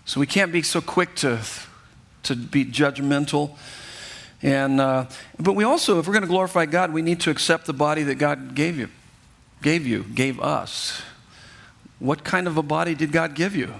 [0.09, 1.39] So we can't be so quick to,
[2.25, 3.57] to be judgmental
[4.43, 5.07] and, uh,
[5.39, 8.05] but we also, if we're going to glorify God, we need to accept the body
[8.05, 8.89] that God gave you,
[9.63, 11.03] gave you, gave us.
[11.99, 13.75] What kind of a body did God give you?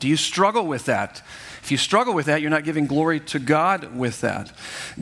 [0.00, 1.22] Do you struggle with that?
[1.62, 4.52] If you struggle with that, you're not giving glory to God with that.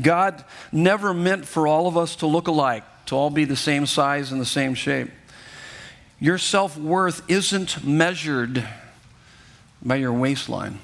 [0.01, 3.87] God never meant for all of us to look alike, to all be the same
[3.87, 5.11] size and the same shape.
[6.19, 8.67] Your self worth isn't measured
[9.83, 10.79] by your waistline.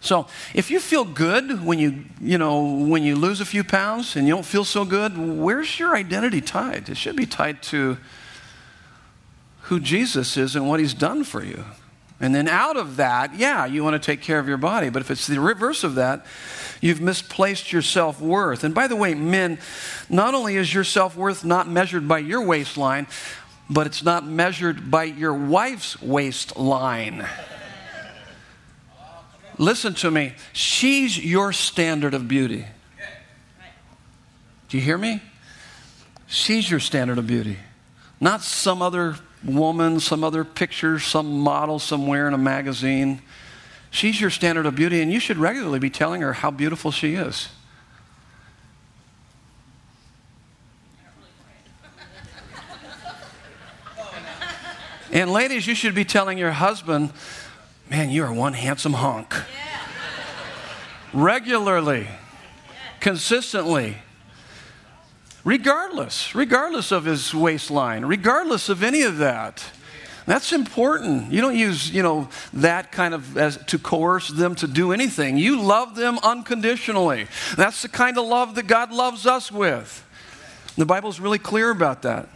[0.00, 4.14] So if you feel good when you, you know, when you lose a few pounds
[4.16, 6.88] and you don't feel so good, where's your identity tied?
[6.88, 7.98] It should be tied to
[9.62, 11.64] who Jesus is and what he's done for you.
[12.20, 14.88] And then out of that, yeah, you want to take care of your body.
[14.88, 16.26] But if it's the reverse of that,
[16.80, 18.64] you've misplaced your self worth.
[18.64, 19.58] And by the way, men,
[20.08, 23.06] not only is your self worth not measured by your waistline,
[23.70, 27.26] but it's not measured by your wife's waistline.
[29.58, 30.34] Listen to me.
[30.52, 32.64] She's your standard of beauty.
[34.68, 35.20] Do you hear me?
[36.26, 37.58] She's your standard of beauty.
[38.20, 43.22] Not some other woman, some other picture, some model somewhere in a magazine.
[43.90, 47.14] She's your standard of beauty, and you should regularly be telling her how beautiful she
[47.14, 47.48] is.
[55.10, 57.12] And ladies, you should be telling your husband
[57.90, 59.32] Man, you are one handsome honk.
[59.32, 59.42] Yeah.
[61.14, 62.06] Regularly,
[63.00, 63.96] consistently,
[65.42, 69.64] regardless, regardless of his waistline, regardless of any of that.
[70.26, 71.32] That's important.
[71.32, 75.38] You don't use, you know, that kind of as to coerce them to do anything.
[75.38, 77.26] You love them unconditionally.
[77.56, 80.04] That's the kind of love that God loves us with.
[80.76, 82.28] The Bible's really clear about that.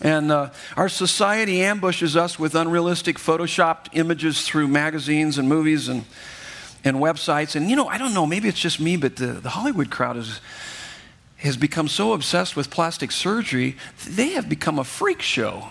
[0.00, 6.04] And uh, our society ambushes us with unrealistic photoshopped images through magazines and movies and,
[6.84, 7.56] and websites.
[7.56, 10.16] And, you know, I don't know, maybe it's just me, but the, the Hollywood crowd
[10.16, 10.40] is,
[11.38, 13.76] has become so obsessed with plastic surgery,
[14.08, 15.68] they have become a freak show.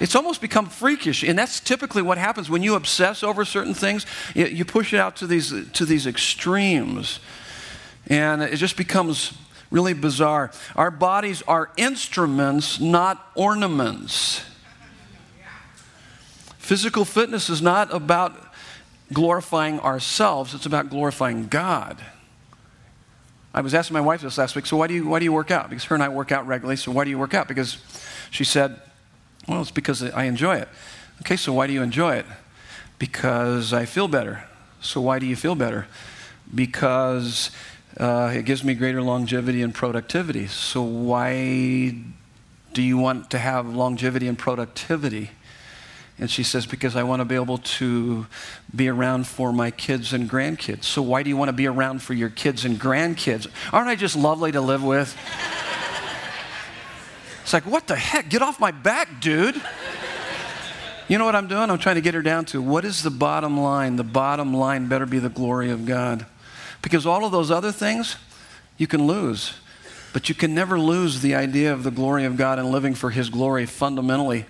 [0.00, 4.06] It's almost become freakish, and that's typically what happens when you obsess over certain things.
[4.34, 7.20] You, push it out to these, to these extremes,
[8.06, 9.34] and it just becomes
[9.70, 10.50] really bizarre.
[10.76, 14.44] Our bodies are instruments, not ornaments.
[16.58, 18.36] Physical fitness is not about
[19.12, 22.00] glorifying ourselves, it's about glorifying God.
[23.52, 25.32] I was asking my wife this last week, so why do you, why do you
[25.32, 25.68] work out?
[25.68, 27.48] Because her and I work out regularly, so why do you work out?
[27.48, 27.78] Because
[28.30, 28.80] she said,
[29.48, 30.68] Well, it's because I enjoy it.
[31.22, 32.26] Okay, so why do you enjoy it?
[33.00, 34.44] Because I feel better.
[34.80, 35.88] So why do you feel better?
[36.54, 37.50] Because
[37.96, 40.46] uh, it gives me greater longevity and productivity.
[40.46, 41.96] So why
[42.72, 45.30] do you want to have longevity and productivity?
[46.18, 48.26] And she says, Because I want to be able to
[48.74, 50.84] be around for my kids and grandkids.
[50.84, 53.46] So, why do you want to be around for your kids and grandkids?
[53.72, 55.16] Aren't I just lovely to live with?
[57.42, 58.28] it's like, What the heck?
[58.28, 59.60] Get off my back, dude.
[61.08, 61.70] You know what I'm doing?
[61.70, 63.96] I'm trying to get her down to what is the bottom line?
[63.96, 66.24] The bottom line better be the glory of God.
[66.82, 68.16] Because all of those other things
[68.76, 69.54] you can lose.
[70.12, 73.10] But you can never lose the idea of the glory of God and living for
[73.10, 74.46] His glory fundamentally.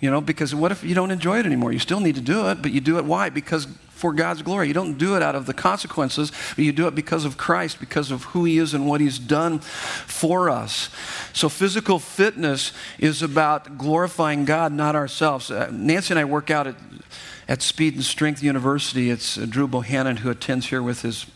[0.00, 1.72] You know, because what if you don't enjoy it anymore?
[1.72, 3.30] You still need to do it, but you do it why?
[3.30, 4.68] Because for God's glory.
[4.68, 7.80] You don't do it out of the consequences, but you do it because of Christ,
[7.80, 10.90] because of who He is and what He's done for us.
[11.32, 15.50] So, physical fitness is about glorifying God, not ourselves.
[15.50, 16.76] Uh, Nancy and I work out at,
[17.48, 19.08] at Speed and Strength University.
[19.08, 21.26] It's uh, Drew Bohannon who attends here with his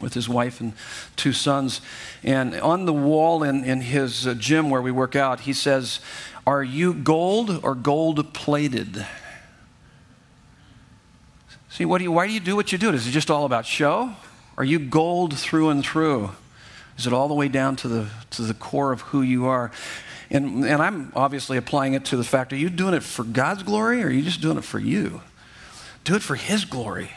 [0.00, 0.74] with his wife and
[1.16, 1.80] two sons.
[2.22, 6.00] And on the wall in, in his uh, gym where we work out, he says,
[6.46, 9.06] Are you gold or gold plated?
[11.70, 12.90] See, what do you, why do you do what you do?
[12.90, 14.14] Is it just all about show?
[14.56, 16.30] Are you gold through and through?
[16.96, 19.72] Is it all the way down to the, to the core of who you are?
[20.30, 23.62] And, and I'm obviously applying it to the fact are you doing it for God's
[23.62, 25.22] glory or are you just doing it for you?
[26.04, 27.10] Do it for His glory.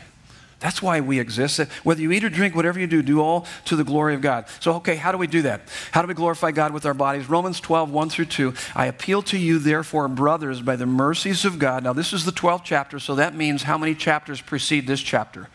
[0.59, 1.59] That's why we exist.
[1.83, 4.45] Whether you eat or drink, whatever you do, do all to the glory of God.
[4.59, 5.61] So, okay, how do we do that?
[5.91, 7.29] How do we glorify God with our bodies?
[7.29, 8.53] Romans 12, 1 through 2.
[8.75, 11.83] I appeal to you, therefore, brothers, by the mercies of God.
[11.83, 15.47] Now, this is the 12th chapter, so that means how many chapters precede this chapter?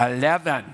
[0.00, 0.64] 11.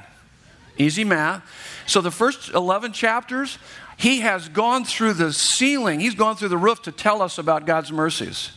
[0.79, 1.43] Easy math.
[1.87, 3.59] So, the first 11 chapters,
[3.99, 7.67] he has gone through the ceiling, he's gone through the roof to tell us about
[7.67, 8.53] God's mercies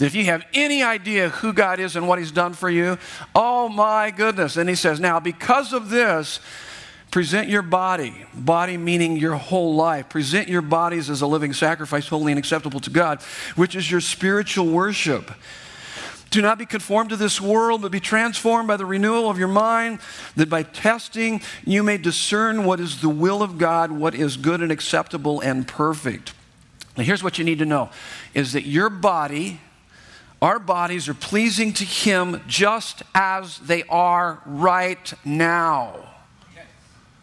[0.00, 2.96] that if you have any idea who God is and what He's done for you,
[3.34, 4.56] oh my goodness.
[4.56, 6.40] And He says, now because of this,
[7.10, 12.08] present your body, body meaning your whole life, present your bodies as a living sacrifice,
[12.08, 13.20] holy and acceptable to God,
[13.56, 15.32] which is your spiritual worship.
[16.30, 19.48] Do not be conformed to this world, but be transformed by the renewal of your
[19.48, 19.98] mind,
[20.34, 24.62] that by testing you may discern what is the will of God, what is good
[24.62, 26.32] and acceptable and perfect.
[26.96, 27.90] Now, here's what you need to know
[28.32, 29.60] is that your body
[30.42, 35.96] our bodies are pleasing to Him just as they are right now.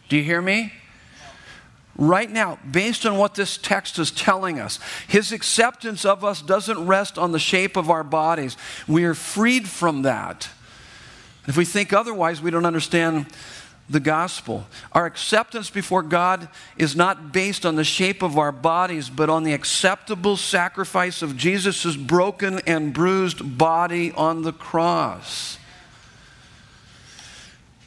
[0.10, 0.72] Do you hear me?
[1.98, 6.86] Right now, based on what this text is telling us, His acceptance of us doesn't
[6.86, 8.56] rest on the shape of our bodies.
[8.88, 10.50] We are freed from that.
[11.48, 13.26] If we think otherwise, we don't understand
[13.90, 14.66] the gospel.
[14.92, 19.44] Our acceptance before God is not based on the shape of our bodies, but on
[19.44, 25.58] the acceptable sacrifice of Jesus' broken and bruised body on the cross.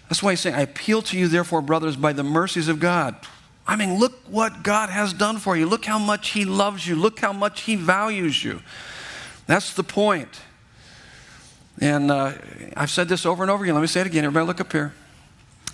[0.09, 3.15] That's why he's saying, I appeal to you, therefore, brothers, by the mercies of God.
[3.67, 5.67] I mean, look what God has done for you.
[5.67, 6.97] Look how much He loves you.
[6.97, 8.61] Look how much He values you.
[9.47, 10.41] That's the point.
[11.81, 12.33] And uh,
[12.77, 13.75] I've said this over and over again.
[13.77, 14.25] Let me say it again.
[14.25, 14.93] Everybody, look up here.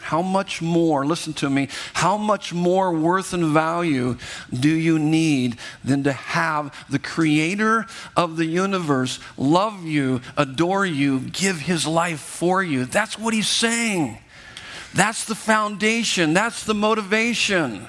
[0.07, 4.19] How much more, listen to me, how much more worth and value
[4.55, 11.19] do you need than to have the creator of the universe love you, adore you,
[11.19, 12.85] give his life for you?
[12.85, 14.19] That's what he's saying.
[14.95, 17.89] That's the foundation, that's the motivation.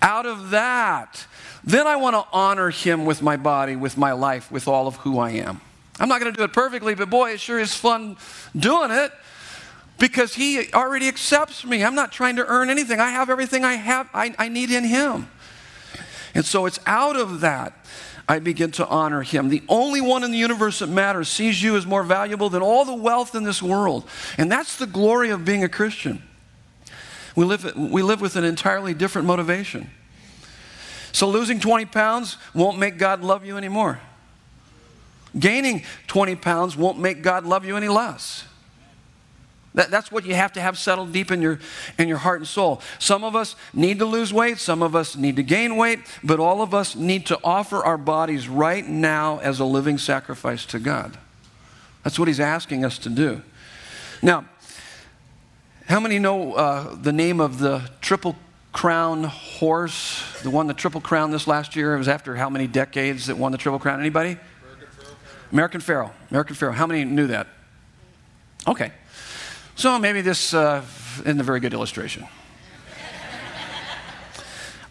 [0.00, 1.26] Out of that,
[1.64, 4.94] then I want to honor him with my body, with my life, with all of
[4.98, 5.60] who I am.
[5.98, 8.18] I'm not going to do it perfectly, but boy, it sure is fun
[8.56, 9.10] doing it
[10.00, 11.84] because he already accepts me.
[11.84, 12.98] I'm not trying to earn anything.
[12.98, 15.30] I have everything I have I, I need in him.
[16.34, 17.74] And so it's out of that
[18.28, 19.48] I begin to honor him.
[19.48, 22.84] The only one in the universe that matters sees you as more valuable than all
[22.84, 24.08] the wealth in this world.
[24.38, 26.22] And that's the glory of being a Christian.
[27.36, 29.90] We live, we live with an entirely different motivation.
[31.12, 34.00] So losing 20 pounds won't make God love you anymore.
[35.38, 38.44] Gaining 20 pounds won't make God love you any less.
[39.74, 41.60] That, that's what you have to have settled deep in your,
[41.96, 42.82] in your heart and soul.
[42.98, 46.40] Some of us need to lose weight, some of us need to gain weight, but
[46.40, 50.78] all of us need to offer our bodies right now as a living sacrifice to
[50.80, 51.16] God.
[52.02, 53.42] That's what He's asking us to do.
[54.22, 54.46] Now,
[55.86, 58.36] how many know uh, the name of the Triple
[58.72, 61.94] Crown horse, the one the Triple Crown this last year?
[61.94, 64.00] It was after how many decades that won the Triple Crown?
[64.00, 64.36] Anybody?
[65.52, 66.12] American Pharoah.
[66.30, 66.74] American Pharoah.
[66.74, 67.48] How many knew that?
[68.68, 68.92] Okay.
[69.80, 70.84] So maybe this uh,
[71.20, 72.26] isn't a very good illustration.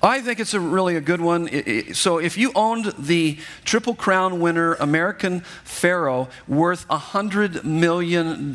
[0.01, 1.93] I think it's a really a good one.
[1.93, 8.51] So if you owned the Triple Crown winner American Pharoah worth $100 million,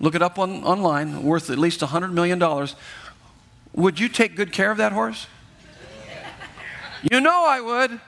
[0.00, 2.42] look it up on, online, worth at least $100 million,
[3.74, 5.26] would you take good care of that horse?
[7.12, 8.00] You know I would.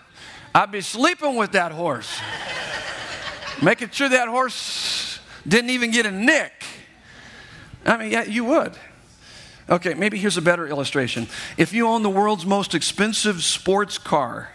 [0.54, 2.18] I'd be sleeping with that horse,
[3.60, 5.09] making sure that horse
[5.46, 6.52] didn't even get a nick.
[7.84, 8.74] I mean, yeah, you would.
[9.68, 11.28] Okay, maybe here's a better illustration.
[11.56, 14.50] If you own the world's most expensive sports car,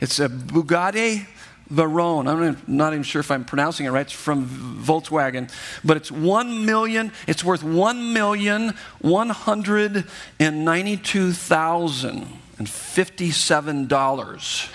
[0.00, 1.26] it's a Bugatti
[1.70, 2.26] Veyron.
[2.26, 4.02] I'm not even sure if I'm pronouncing it right.
[4.02, 4.46] It's from
[4.82, 5.50] Volkswagen,
[5.84, 7.12] but it's one million.
[7.26, 10.04] It's worth one million one hundred
[10.40, 12.26] and ninety-two thousand
[12.58, 14.68] and fifty-seven dollars.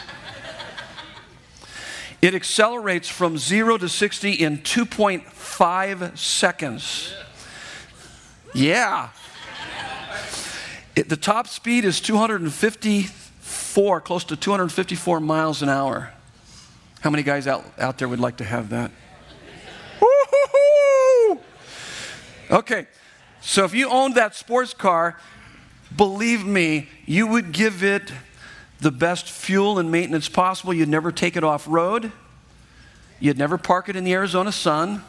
[2.21, 7.13] It accelerates from zero to sixty in two point five seconds.
[8.53, 9.09] Yeah.
[10.95, 16.11] It, the top speed is 254, close to 254 miles an hour.
[17.01, 18.89] How many guys out, out there would like to have that?
[22.49, 22.87] Okay,
[23.41, 25.19] so if you owned that sports car,
[25.95, 28.11] believe me, you would give it
[28.79, 30.73] the best fuel and maintenance possible.
[30.73, 32.11] You'd never take it off road.
[33.19, 35.03] You'd never park it in the Arizona sun.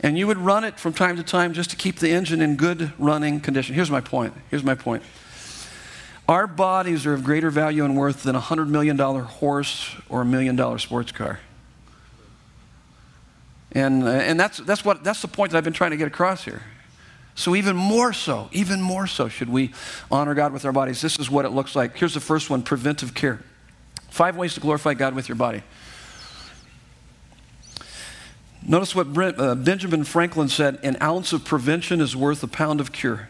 [0.00, 2.56] And you would run it from time to time just to keep the engine in
[2.56, 3.74] good running condition.
[3.74, 4.34] Here's my point.
[4.50, 5.02] Here's my point.
[6.28, 10.24] Our bodies are of greater value and worth than a $100 million horse or a
[10.24, 11.40] million dollar sports car.
[13.72, 16.06] And, uh, and that's, that's, what, that's the point that I've been trying to get
[16.06, 16.62] across here.
[17.34, 19.72] So, even more so, even more so, should we
[20.10, 21.00] honor God with our bodies.
[21.00, 21.96] This is what it looks like.
[21.96, 23.40] Here's the first one preventive care.
[24.10, 25.62] Five ways to glorify God with your body.
[28.64, 32.92] Notice what uh, Benjamin Franklin said an ounce of prevention is worth a pound of
[32.92, 33.28] cure.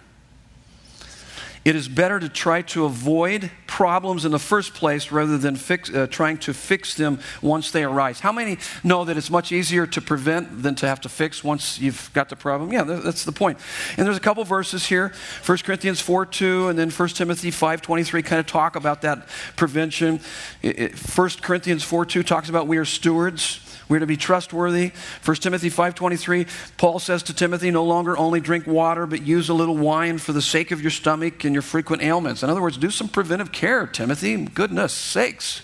[1.65, 5.89] It is better to try to avoid problems in the first place rather than fix,
[5.95, 8.19] uh, trying to fix them once they arise.
[8.19, 11.79] How many know that it's much easier to prevent than to have to fix once
[11.79, 12.73] you've got the problem?
[12.73, 13.59] Yeah, that's the point.
[13.97, 15.13] And there's a couple verses here
[15.47, 19.29] 1 Corinthians 4 2 and then 1 Timothy 5 23 kind of talk about that
[19.55, 20.21] prevention.
[20.63, 24.91] It, it, 1 Corinthians 4 2 talks about we are stewards we're to be trustworthy.
[25.23, 26.47] 1 Timothy 5:23,
[26.79, 30.33] Paul says to Timothy, "No longer only drink water, but use a little wine for
[30.33, 33.53] the sake of your stomach and your frequent ailments." In other words, do some preventive
[33.53, 34.37] care, Timothy.
[34.37, 35.61] Goodness sakes.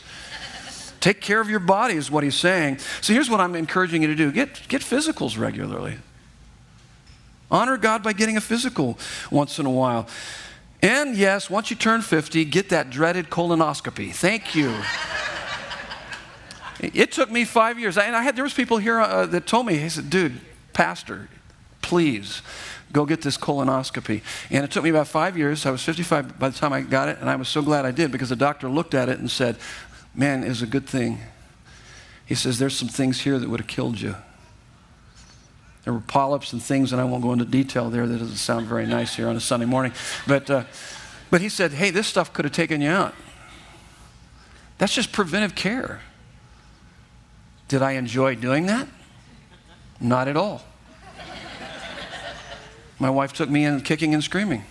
[1.01, 2.81] Take care of your body is what he's saying.
[3.01, 4.31] So here's what I'm encouraging you to do.
[4.31, 5.97] Get, get physicals regularly.
[7.51, 8.99] Honor God by getting a physical
[9.31, 10.07] once in a while.
[10.83, 14.13] And yes, once you turn 50, get that dreaded colonoscopy.
[14.13, 14.75] Thank you.
[16.81, 17.99] It took me five years.
[17.99, 20.41] And I had, there was people here uh, that told me, he said, dude,
[20.73, 21.29] pastor,
[21.83, 22.43] please
[22.93, 24.23] go get this colonoscopy.
[24.51, 25.67] And it took me about five years.
[25.67, 27.91] I was 55 by the time I got it, and I was so glad I
[27.91, 29.57] did because the doctor looked at it and said,
[30.15, 31.19] man, it's a good thing.
[32.27, 34.15] He says, there's some things here that would have killed you.
[35.85, 38.07] There were polyps and things, and I won't go into detail there.
[38.07, 39.93] That doesn't sound very nice here on a Sunday morning.
[40.27, 40.65] But, uh,
[41.31, 43.15] but he said, hey, this stuff could have taken you out.
[44.77, 46.03] That's just preventive care.
[47.69, 48.89] Did I enjoy doing that?
[50.01, 50.63] Not at all.
[52.99, 54.65] My wife took me in kicking and screaming.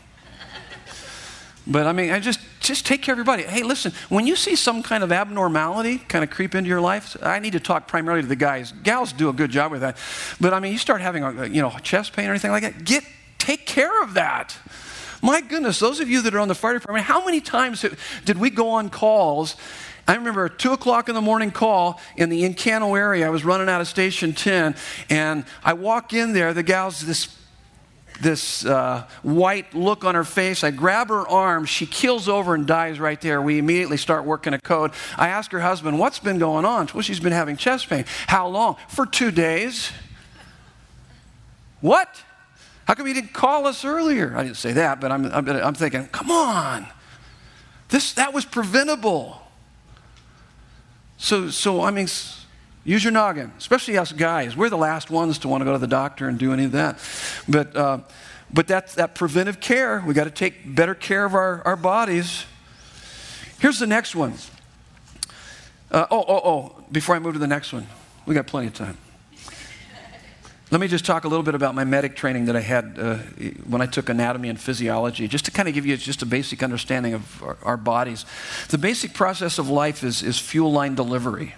[1.66, 3.44] But I mean, I just just take care of your body.
[3.44, 7.16] Hey, listen, when you see some kind of abnormality kind of creep into your life,
[7.22, 8.74] I need to talk primarily to the guys.
[8.84, 9.98] Gals do a good job with that.
[10.42, 12.84] But I mean, you start having a, you know, chest pain or anything like that,
[12.84, 13.04] get
[13.38, 14.58] take care of that.
[15.22, 17.86] My goodness, those of you that are on the fire department, how many times
[18.26, 19.56] did we go on calls
[20.08, 23.28] I remember a two o'clock in the morning call in the Encanto area.
[23.28, 24.76] I was running out of Station 10,
[25.10, 26.54] and I walk in there.
[26.54, 27.36] The gal's this
[28.22, 30.64] this uh, white look on her face.
[30.64, 31.66] I grab her arm.
[31.66, 33.42] She keels over and dies right there.
[33.42, 34.92] We immediately start working a code.
[35.18, 36.90] I ask her husband, What's been going on?
[36.94, 38.06] Well, she's been having chest pain.
[38.28, 38.78] How long?
[38.88, 39.92] For two days.
[41.82, 42.24] What?
[42.86, 44.36] How come you didn't call us earlier?
[44.36, 46.88] I didn't say that, but I'm, I'm, I'm thinking, Come on.
[47.90, 49.42] This, that was preventable.
[51.18, 52.08] So, so I mean,
[52.84, 54.56] use your noggin, especially us guys.
[54.56, 56.72] We're the last ones to want to go to the doctor and do any of
[56.74, 57.00] that.
[57.48, 58.00] But, uh,
[58.54, 60.04] but that's that preventive care.
[60.06, 62.46] We got to take better care of our, our bodies.
[63.60, 64.34] Here's the next one.
[65.90, 67.88] Uh, oh, oh, oh, before I move to the next one,
[68.26, 68.98] we got plenty of time.
[70.70, 73.16] Let me just talk a little bit about my medic training that I had uh,
[73.70, 76.62] when I took anatomy and physiology, just to kind of give you just a basic
[76.62, 78.26] understanding of our, our bodies.
[78.68, 81.56] The basic process of life is, is fuel line delivery.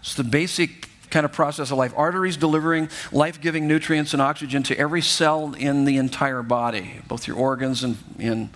[0.00, 1.94] It's the basic kind of process of life.
[1.96, 7.26] Arteries delivering life giving nutrients and oxygen to every cell in the entire body, both
[7.26, 8.50] your organs and in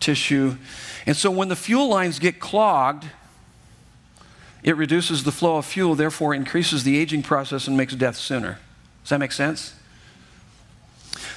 [0.00, 0.56] tissue.
[1.06, 3.06] And so when the fuel lines get clogged,
[4.62, 8.58] it reduces the flow of fuel, therefore increases the aging process and makes death sooner.
[9.02, 9.74] Does that make sense?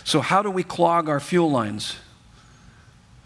[0.03, 1.97] So, how do we clog our fuel lines?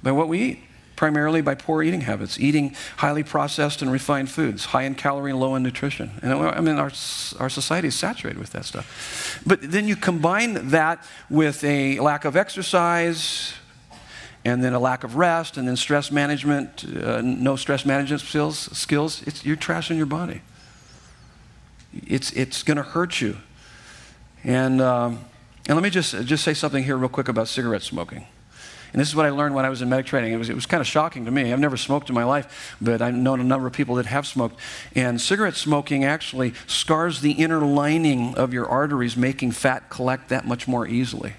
[0.04, 0.60] By what we eat,
[0.96, 5.40] primarily by poor eating habits, eating highly processed and refined foods, high in calorie and
[5.40, 6.12] low in nutrition.
[6.22, 6.92] And I mean, our,
[7.40, 9.42] our society is saturated with that stuff.
[9.46, 13.54] But then you combine that with a lack of exercise,
[14.46, 18.58] and then a lack of rest, and then stress management, uh, no stress management skills,
[18.78, 20.42] skills it's, you're trashing your body.
[22.06, 23.38] It's, it's going to hurt you.
[24.44, 25.26] And, um,
[25.68, 28.26] and let me just, just say something here, real quick, about cigarette smoking.
[28.94, 30.32] And this is what I learned when I was in medic training.
[30.32, 31.52] It was, it was kind of shocking to me.
[31.52, 34.26] I've never smoked in my life, but I've known a number of people that have
[34.26, 34.58] smoked.
[34.96, 40.48] And cigarette smoking actually scars the inner lining of your arteries, making fat collect that
[40.48, 41.34] much more easily.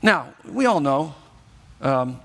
[0.00, 1.16] Now, we all know
[1.80, 2.20] um,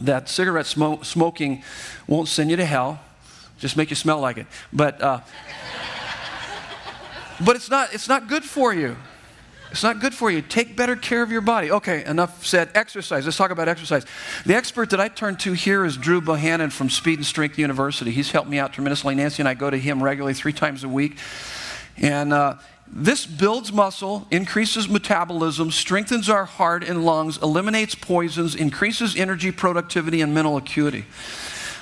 [0.00, 1.62] that cigarette smoke, smoking
[2.06, 3.00] won't send you to hell,
[3.58, 4.46] just make you smell like it.
[4.72, 5.20] But, uh,
[7.44, 8.96] but it's, not, it's not good for you.
[9.70, 10.40] It's not good for you.
[10.40, 11.70] Take better care of your body.
[11.70, 12.70] Okay, enough said.
[12.74, 13.26] Exercise.
[13.26, 14.06] Let's talk about exercise.
[14.46, 18.10] The expert that I turn to here is Drew Bohannon from Speed and Strength University.
[18.10, 19.14] He's helped me out tremendously.
[19.14, 21.18] Nancy and I go to him regularly three times a week.
[21.98, 22.54] And uh,
[22.90, 30.22] this builds muscle, increases metabolism, strengthens our heart and lungs, eliminates poisons, increases energy productivity
[30.22, 31.04] and mental acuity.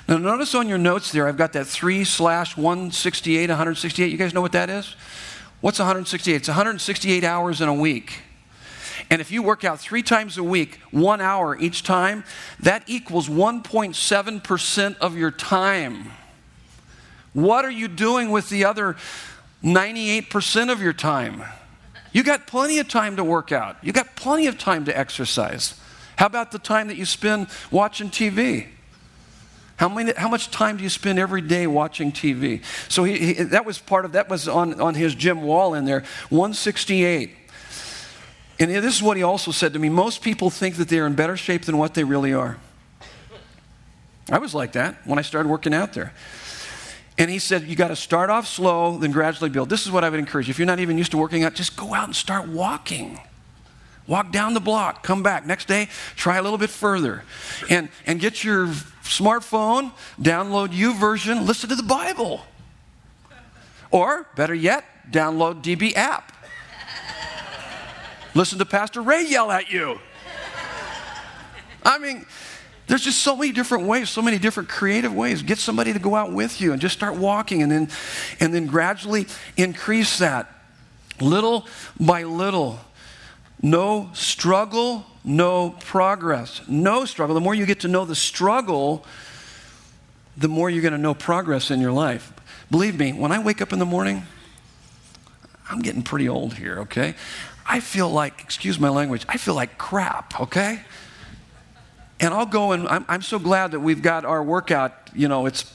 [0.08, 4.10] Now, notice on your notes there, I've got that 3 slash 168, 168.
[4.10, 4.94] You guys know what that is?
[5.60, 6.34] What's 168?
[6.36, 8.22] It's 168 hours in a week.
[9.10, 12.24] And if you work out three times a week, one hour each time,
[12.60, 16.10] that equals 1.7% of your time.
[17.32, 18.96] What are you doing with the other
[19.62, 21.42] 98% of your time.
[22.12, 23.76] You got plenty of time to work out.
[23.82, 25.78] You got plenty of time to exercise.
[26.16, 28.68] How about the time that you spend watching TV?
[29.76, 32.62] How, many, how much time do you spend every day watching TV?
[32.88, 35.84] So he, he, that was part of that was on, on his gym wall in
[35.84, 36.00] there,
[36.30, 37.30] 168.
[38.58, 39.90] And this is what he also said to me.
[39.90, 42.56] Most people think that they're in better shape than what they really are.
[44.30, 46.14] I was like that when I started working out there.
[47.18, 49.68] And he said, You got to start off slow, then gradually build.
[49.70, 50.50] This is what I would encourage.
[50.50, 53.18] If you're not even used to working out, just go out and start walking.
[54.06, 55.46] Walk down the block, come back.
[55.46, 57.24] Next day, try a little bit further.
[57.68, 58.68] And, and get your
[59.02, 62.42] smartphone, download U YouVersion, listen to the Bible.
[63.90, 66.32] Or, better yet, download DB app.
[68.34, 69.98] listen to Pastor Ray yell at you.
[71.84, 72.26] I mean,
[72.86, 75.42] there's just so many different ways, so many different creative ways.
[75.42, 77.88] Get somebody to go out with you and just start walking and then,
[78.38, 79.26] and then gradually
[79.56, 80.52] increase that
[81.20, 81.66] little
[81.98, 82.78] by little.
[83.60, 86.60] No struggle, no progress.
[86.68, 87.34] No struggle.
[87.34, 89.04] The more you get to know the struggle,
[90.36, 92.32] the more you're going to know progress in your life.
[92.70, 94.24] Believe me, when I wake up in the morning,
[95.68, 97.14] I'm getting pretty old here, okay?
[97.66, 100.82] I feel like, excuse my language, I feel like crap, okay?
[102.18, 105.46] And I'll go and I'm, I'm so glad that we've got our workout, you know,
[105.46, 105.72] it's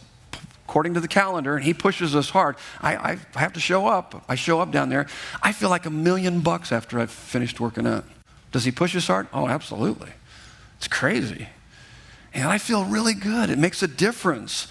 [0.71, 2.55] according to the calendar, and he pushes us hard.
[2.79, 2.95] I,
[3.35, 4.23] I have to show up.
[4.29, 5.05] I show up down there.
[5.43, 8.05] I feel like a million bucks after I've finished working out.
[8.53, 9.27] Does he push us hard?
[9.33, 10.11] Oh, absolutely.
[10.77, 11.49] It's crazy.
[12.33, 13.49] And I feel really good.
[13.49, 14.67] It makes a difference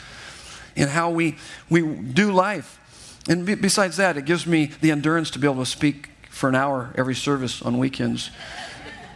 [0.75, 1.37] in how we,
[1.69, 3.21] we do life.
[3.29, 6.49] And be, besides that, it gives me the endurance to be able to speak for
[6.49, 8.31] an hour every service on weekends,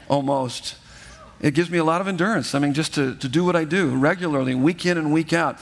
[0.08, 0.76] almost.
[1.44, 2.54] It gives me a lot of endurance.
[2.54, 5.60] I mean, just to, to do what I do regularly, week in and week out.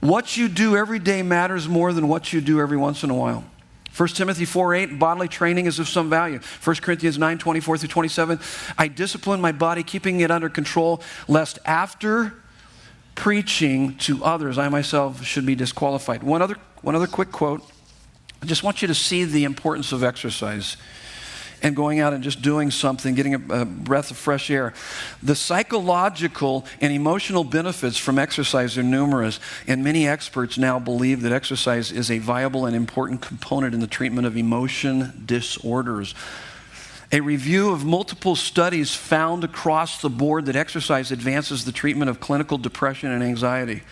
[0.00, 3.14] What you do every day matters more than what you do every once in a
[3.14, 3.42] while.
[3.96, 6.38] 1 Timothy 4 8, bodily training is of some value.
[6.62, 8.38] 1 Corinthians 9 24 through 27,
[8.76, 12.34] I discipline my body, keeping it under control, lest after
[13.14, 16.24] preaching to others, I myself should be disqualified.
[16.24, 17.62] One other, one other quick quote.
[18.42, 20.76] I just want you to see the importance of exercise
[21.66, 24.72] and going out and just doing something, getting a, a, breath of fresh air.
[25.20, 31.32] The psychological and emotional benefits from exercise are numerous, and many experts now believe that
[31.32, 36.14] exercise is a viable and important component in the treatment of emotion disorders.
[37.10, 42.20] A review of multiple studies found across the board that exercise advances the treatment of
[42.20, 43.82] clinical depression and anxiety.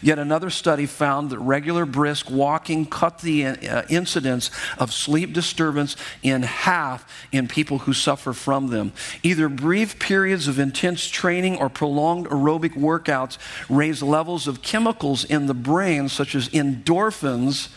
[0.00, 5.96] Yet another study found that regular brisk walking cut the uh, incidence of sleep disturbance
[6.22, 8.92] in half in people who suffer from them.
[9.22, 15.46] Either brief periods of intense training or prolonged aerobic workouts raise levels of chemicals in
[15.46, 17.68] the brain, such as endorphins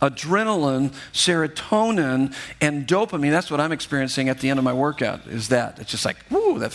[0.00, 3.30] adrenaline, serotonin, and dopamine.
[3.30, 5.78] That's what I'm experiencing at the end of my workout, is that.
[5.78, 6.72] It's just like, whoo, that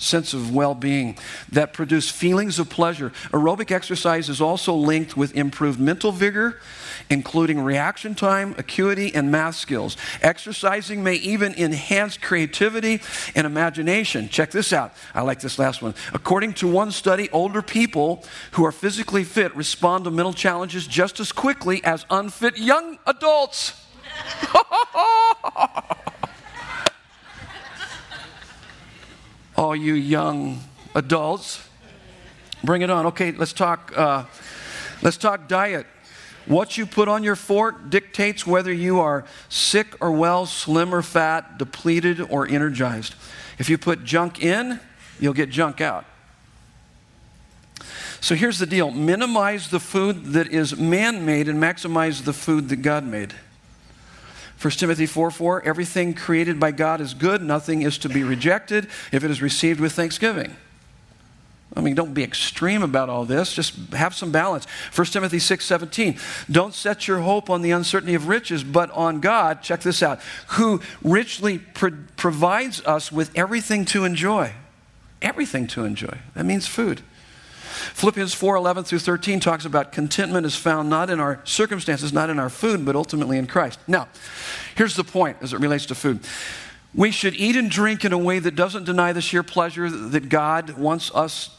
[0.00, 1.16] sense of well being
[1.50, 3.10] that produce feelings of pleasure.
[3.32, 6.60] Aerobic exercise is also linked with improved mental vigor,
[7.08, 9.96] including reaction time, acuity, and math skills.
[10.22, 13.00] Exercising may even enhance creativity
[13.34, 14.28] and imagination.
[14.28, 14.92] Check this out.
[15.14, 15.94] I like this last one.
[16.12, 21.20] According to one study, older people who are physically fit respond to mental challenges just
[21.20, 23.74] as quickly as unfit young adults.
[29.60, 30.58] all you young
[30.94, 31.62] adults.
[32.64, 33.04] Bring it on.
[33.06, 33.92] Okay, let's talk.
[33.94, 34.24] Uh,
[35.02, 35.86] let's talk diet.
[36.46, 41.02] What you put on your fork dictates whether you are sick or well, slim or
[41.02, 43.14] fat, depleted or energized.
[43.58, 44.80] If you put junk in,
[45.20, 46.06] you'll get junk out.
[48.22, 52.70] So here's the deal minimize the food that is man made and maximize the food
[52.70, 53.34] that God made.
[54.60, 58.88] 1 Timothy 4 4, everything created by God is good, nothing is to be rejected
[59.10, 60.56] if it is received with thanksgiving.
[61.74, 63.52] I mean, don't be extreme about all this.
[63.52, 64.66] Just have some balance.
[64.94, 66.18] 1 Timothy 6 17.
[66.50, 70.20] Don't set your hope on the uncertainty of riches, but on God, check this out,
[70.48, 74.52] who richly pro- provides us with everything to enjoy.
[75.22, 76.18] Everything to enjoy.
[76.34, 77.02] That means food.
[77.94, 82.30] Philippians 4 11 through 13 talks about contentment is found not in our circumstances, not
[82.30, 83.78] in our food, but ultimately in Christ.
[83.86, 84.08] Now,
[84.74, 86.20] here's the point as it relates to food.
[86.94, 90.28] We should eat and drink in a way that doesn't deny the sheer pleasure that
[90.28, 91.56] God wants us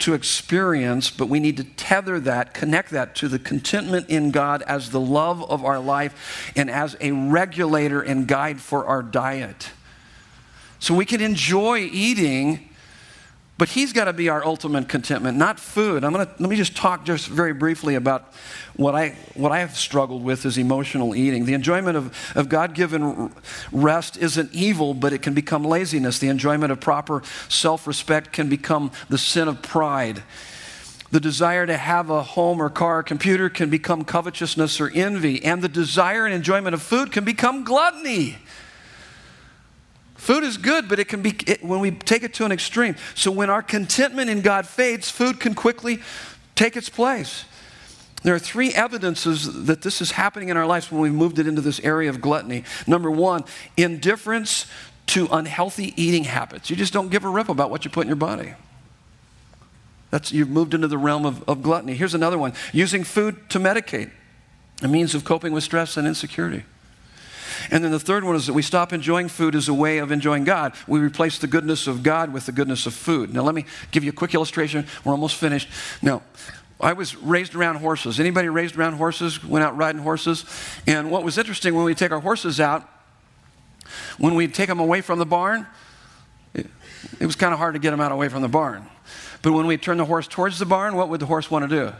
[0.00, 4.62] to experience, but we need to tether that, connect that to the contentment in God
[4.62, 9.70] as the love of our life and as a regulator and guide for our diet.
[10.80, 12.68] So we can enjoy eating
[13.62, 16.02] but he's got to be our ultimate contentment, not food.
[16.02, 18.34] I'm to let me just talk just very briefly about
[18.74, 21.44] what I what I have struggled with is emotional eating.
[21.44, 23.32] The enjoyment of, of God-given
[23.70, 26.18] rest isn't evil, but it can become laziness.
[26.18, 30.24] The enjoyment of proper self-respect can become the sin of pride.
[31.12, 35.44] The desire to have a home or car or computer can become covetousness or envy,
[35.44, 38.38] and the desire and enjoyment of food can become gluttony.
[40.22, 42.94] Food is good, but it can be it, when we take it to an extreme.
[43.16, 45.98] So when our contentment in God fades, food can quickly
[46.54, 47.44] take its place.
[48.22, 51.48] There are three evidences that this is happening in our lives when we've moved it
[51.48, 52.62] into this area of gluttony.
[52.86, 53.42] Number one,
[53.76, 54.66] indifference
[55.06, 56.70] to unhealthy eating habits.
[56.70, 58.54] You just don't give a rip about what you put in your body.
[60.10, 61.94] That's, you've moved into the realm of, of gluttony.
[61.94, 64.12] Here's another one using food to medicate,
[64.82, 66.62] a means of coping with stress and insecurity.
[67.70, 70.10] And then the third one is that we stop enjoying food as a way of
[70.10, 70.74] enjoying God.
[70.86, 73.32] We replace the goodness of God with the goodness of food.
[73.32, 74.86] Now, let me give you a quick illustration.
[75.04, 75.68] We're almost finished.
[76.00, 76.22] Now,
[76.80, 78.18] I was raised around horses.
[78.18, 79.44] Anybody raised around horses?
[79.44, 80.44] Went out riding horses?
[80.86, 82.88] And what was interesting when we take our horses out,
[84.18, 85.66] when we take them away from the barn,
[86.54, 86.66] it,
[87.20, 88.86] it was kind of hard to get them out away from the barn.
[89.42, 91.76] But when we turn the horse towards the barn, what would the horse want to
[91.76, 91.92] do?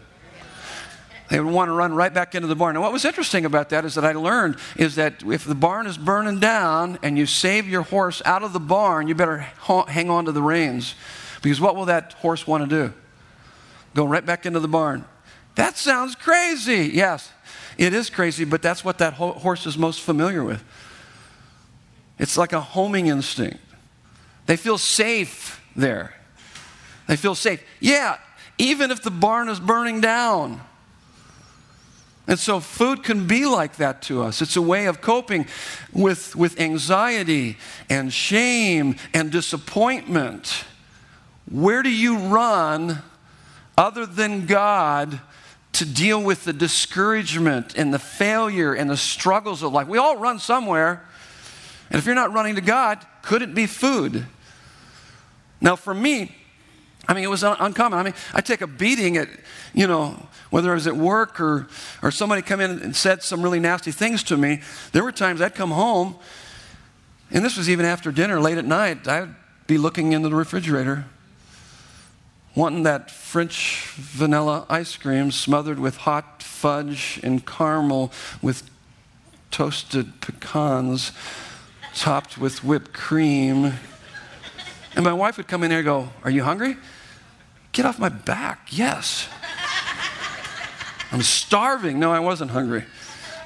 [1.32, 2.76] They would want to run right back into the barn.
[2.76, 5.86] And what was interesting about that is that I learned is that if the barn
[5.86, 10.10] is burning down and you save your horse out of the barn, you better hang
[10.10, 10.94] on to the reins.
[11.40, 12.92] Because what will that horse want to do?
[13.94, 15.06] Go right back into the barn.
[15.54, 16.90] That sounds crazy.
[16.92, 17.32] Yes,
[17.78, 20.62] it is crazy, but that's what that horse is most familiar with.
[22.18, 23.56] It's like a homing instinct.
[24.44, 26.14] They feel safe there.
[27.06, 27.64] They feel safe.
[27.80, 28.18] Yeah,
[28.58, 30.60] even if the barn is burning down.
[32.28, 34.40] And so food can be like that to us.
[34.40, 35.46] It's a way of coping
[35.92, 37.58] with, with anxiety
[37.90, 40.64] and shame and disappointment.
[41.50, 43.02] Where do you run
[43.76, 45.20] other than God
[45.72, 49.88] to deal with the discouragement and the failure and the struggles of life?
[49.88, 51.04] We all run somewhere.
[51.90, 54.26] And if you're not running to God, could it be food?
[55.60, 56.34] Now, for me,
[57.08, 57.98] I mean, it was un- uncommon.
[57.98, 59.28] I mean, I take a beating at,
[59.74, 61.66] you know, whether I was at work or,
[62.02, 64.60] or somebody come in and said some really nasty things to me.
[64.92, 66.16] There were times I'd come home,
[67.30, 69.34] and this was even after dinner, late at night, I'd
[69.66, 71.06] be looking into the refrigerator,
[72.54, 78.68] wanting that French vanilla ice cream smothered with hot fudge and caramel with
[79.50, 81.12] toasted pecans
[81.94, 83.72] topped with whipped cream.
[84.94, 86.76] And my wife would come in there and go, Are you hungry?
[87.72, 88.68] Get off my back.
[88.70, 89.28] Yes.
[91.12, 92.00] I'm starving.
[92.00, 92.84] No, I wasn't hungry.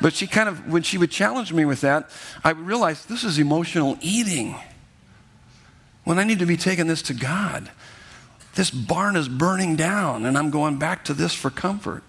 [0.00, 2.10] But she kind of, when she would challenge me with that,
[2.44, 4.56] I realized this is emotional eating.
[6.04, 7.70] When I need to be taking this to God,
[8.54, 12.02] this barn is burning down, and I'm going back to this for comfort.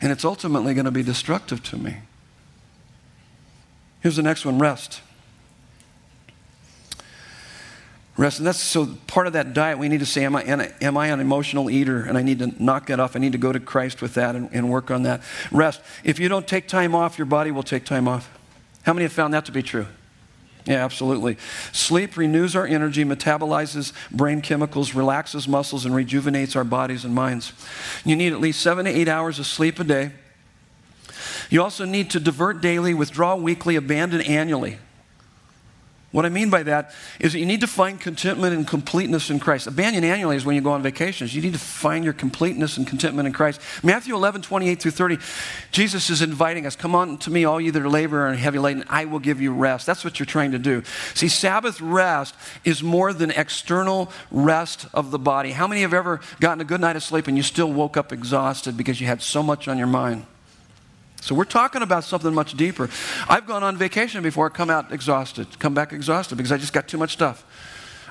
[0.00, 1.98] And it's ultimately going to be destructive to me.
[4.00, 5.00] Here's the next one rest.
[8.16, 8.38] Rest.
[8.38, 10.44] And that's so part of that diet, we need to say, am I,
[10.80, 12.04] am I an emotional eater?
[12.04, 13.16] And I need to knock that off.
[13.16, 15.20] I need to go to Christ with that and, and work on that.
[15.50, 15.80] Rest.
[16.04, 18.30] If you don't take time off, your body will take time off.
[18.84, 19.86] How many have found that to be true?
[20.64, 21.36] Yeah, absolutely.
[21.72, 27.52] Sleep renews our energy, metabolizes brain chemicals, relaxes muscles, and rejuvenates our bodies and minds.
[28.04, 30.12] You need at least seven to eight hours of sleep a day.
[31.50, 34.78] You also need to divert daily, withdraw weekly, abandon annually.
[36.14, 39.40] What I mean by that is that you need to find contentment and completeness in
[39.40, 39.66] Christ.
[39.66, 41.34] Abandon annually is when you go on vacations.
[41.34, 43.60] You need to find your completeness and contentment in Christ.
[43.82, 45.18] Matthew 11, 28 through 30,
[45.72, 48.60] Jesus is inviting us, Come on to me, all you that are labor and heavy
[48.60, 49.86] laden, I will give you rest.
[49.86, 50.84] That's what you're trying to do.
[51.14, 55.50] See, Sabbath rest is more than external rest of the body.
[55.50, 58.12] How many have ever gotten a good night of sleep and you still woke up
[58.12, 60.26] exhausted because you had so much on your mind?
[61.24, 62.90] So we're talking about something much deeper.
[63.30, 66.86] I've gone on vacation before, come out exhausted, come back exhausted because I just got
[66.86, 67.46] too much stuff.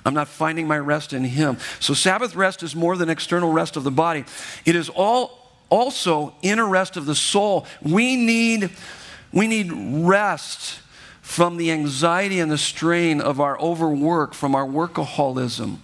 [0.03, 1.57] I'm not finding my rest in Him.
[1.79, 4.25] So Sabbath rest is more than external rest of the body.
[4.65, 7.67] It is all also inner rest of the soul.
[7.83, 8.71] We need,
[9.31, 10.79] we need rest
[11.21, 15.77] from the anxiety and the strain of our overwork, from our workaholism,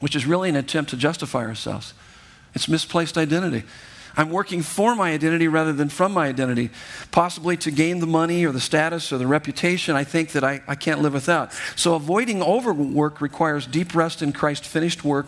[0.00, 1.94] which is really an attempt to justify ourselves.
[2.56, 3.62] It's misplaced identity.
[4.16, 6.70] I'm working for my identity rather than from my identity,
[7.10, 10.62] possibly to gain the money or the status or the reputation I think that I,
[10.66, 11.52] I can't live without.
[11.76, 15.26] So avoiding overwork requires deep rest in Christ's finished work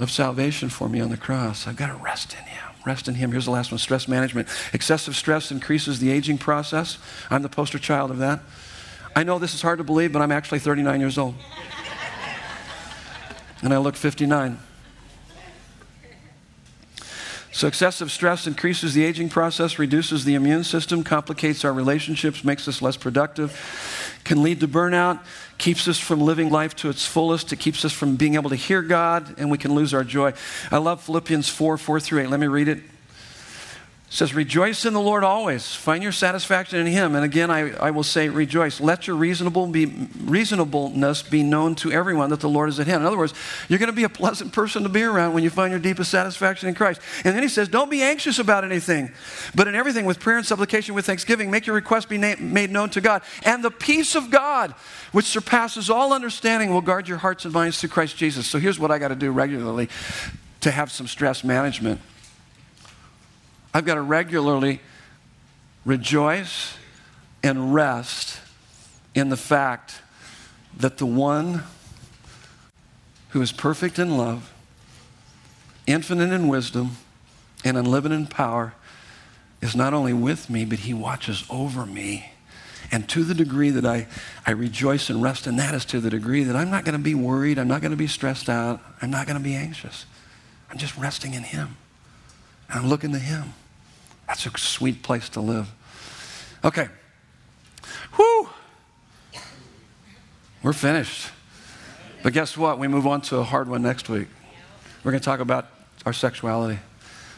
[0.00, 1.66] of salvation for me on the cross.
[1.66, 2.64] I've got to rest in Him.
[2.86, 3.30] Rest in Him.
[3.30, 4.48] Here's the last one stress management.
[4.72, 6.98] Excessive stress increases the aging process.
[7.30, 8.40] I'm the poster child of that.
[9.14, 11.34] I know this is hard to believe, but I'm actually 39 years old.
[13.62, 14.58] and I look 59.
[17.54, 22.66] So, excessive stress increases the aging process, reduces the immune system, complicates our relationships, makes
[22.66, 25.20] us less productive, can lead to burnout,
[25.58, 27.52] keeps us from living life to its fullest.
[27.52, 30.32] It keeps us from being able to hear God, and we can lose our joy.
[30.70, 32.30] I love Philippians 4 4 through 8.
[32.30, 32.82] Let me read it
[34.12, 35.74] says, Rejoice in the Lord always.
[35.74, 37.14] Find your satisfaction in Him.
[37.14, 38.78] And again, I, I will say, Rejoice.
[38.78, 39.86] Let your reasonable be,
[40.20, 43.00] reasonableness be known to everyone that the Lord is at hand.
[43.00, 43.32] In other words,
[43.70, 46.10] you're going to be a pleasant person to be around when you find your deepest
[46.10, 47.00] satisfaction in Christ.
[47.24, 49.10] And then He says, Don't be anxious about anything,
[49.54, 52.70] but in everything, with prayer and supplication, with thanksgiving, make your request be na- made
[52.70, 53.22] known to God.
[53.44, 54.72] And the peace of God,
[55.12, 58.46] which surpasses all understanding, will guard your hearts and minds through Christ Jesus.
[58.46, 59.88] So here's what I got to do regularly
[60.60, 61.98] to have some stress management.
[63.74, 64.80] I've got to regularly
[65.84, 66.76] rejoice
[67.42, 68.40] and rest
[69.14, 70.00] in the fact
[70.76, 71.64] that the one
[73.30, 74.52] who is perfect in love,
[75.86, 76.96] infinite in wisdom,
[77.64, 78.74] and unlimited in power
[79.60, 82.32] is not only with me, but he watches over me.
[82.90, 84.06] And to the degree that I,
[84.46, 87.02] I rejoice and rest in that is to the degree that I'm not going to
[87.02, 90.04] be worried, I'm not going to be stressed out, I'm not going to be anxious.
[90.70, 91.76] I'm just resting in him.
[92.68, 93.54] I'm looking to him.
[94.32, 95.70] That's a sweet place to live.
[96.64, 96.88] Okay.
[98.16, 98.48] Whew.
[100.62, 101.28] We're finished.
[102.22, 102.78] But guess what?
[102.78, 104.28] We move on to a hard one next week.
[105.04, 105.66] We're going to talk about
[106.06, 106.78] our sexuality.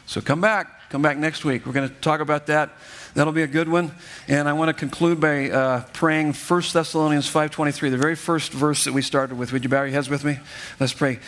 [0.06, 0.88] So come back.
[0.90, 1.66] Come back next week.
[1.66, 2.70] We're going to talk about that.
[3.14, 3.90] That'll be a good one.
[4.28, 8.84] And I want to conclude by uh, praying 1 Thessalonians 5.23, the very first verse
[8.84, 9.52] that we started with.
[9.52, 10.38] Would you bow your heads with me?
[10.78, 11.18] Let's pray.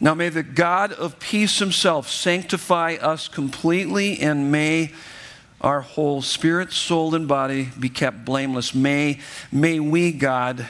[0.00, 4.92] Now may the God of peace himself sanctify us completely, and may
[5.60, 8.74] our whole spirit, soul, and body be kept blameless.
[8.74, 9.18] May,
[9.50, 10.68] may we, God,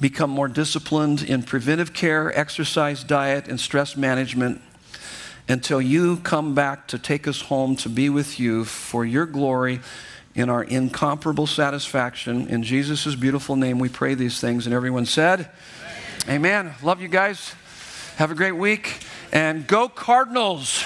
[0.00, 4.62] become more disciplined in preventive care, exercise, diet, and stress management
[5.48, 9.80] until you come back to take us home to be with you for your glory
[10.34, 12.48] in our incomparable satisfaction.
[12.48, 14.64] In Jesus' beautiful name, we pray these things.
[14.64, 15.50] And everyone said,
[16.28, 16.66] Amen.
[16.66, 16.74] Amen.
[16.82, 17.54] Love you guys.
[18.16, 18.98] Have a great week
[19.32, 20.84] and go Cardinals.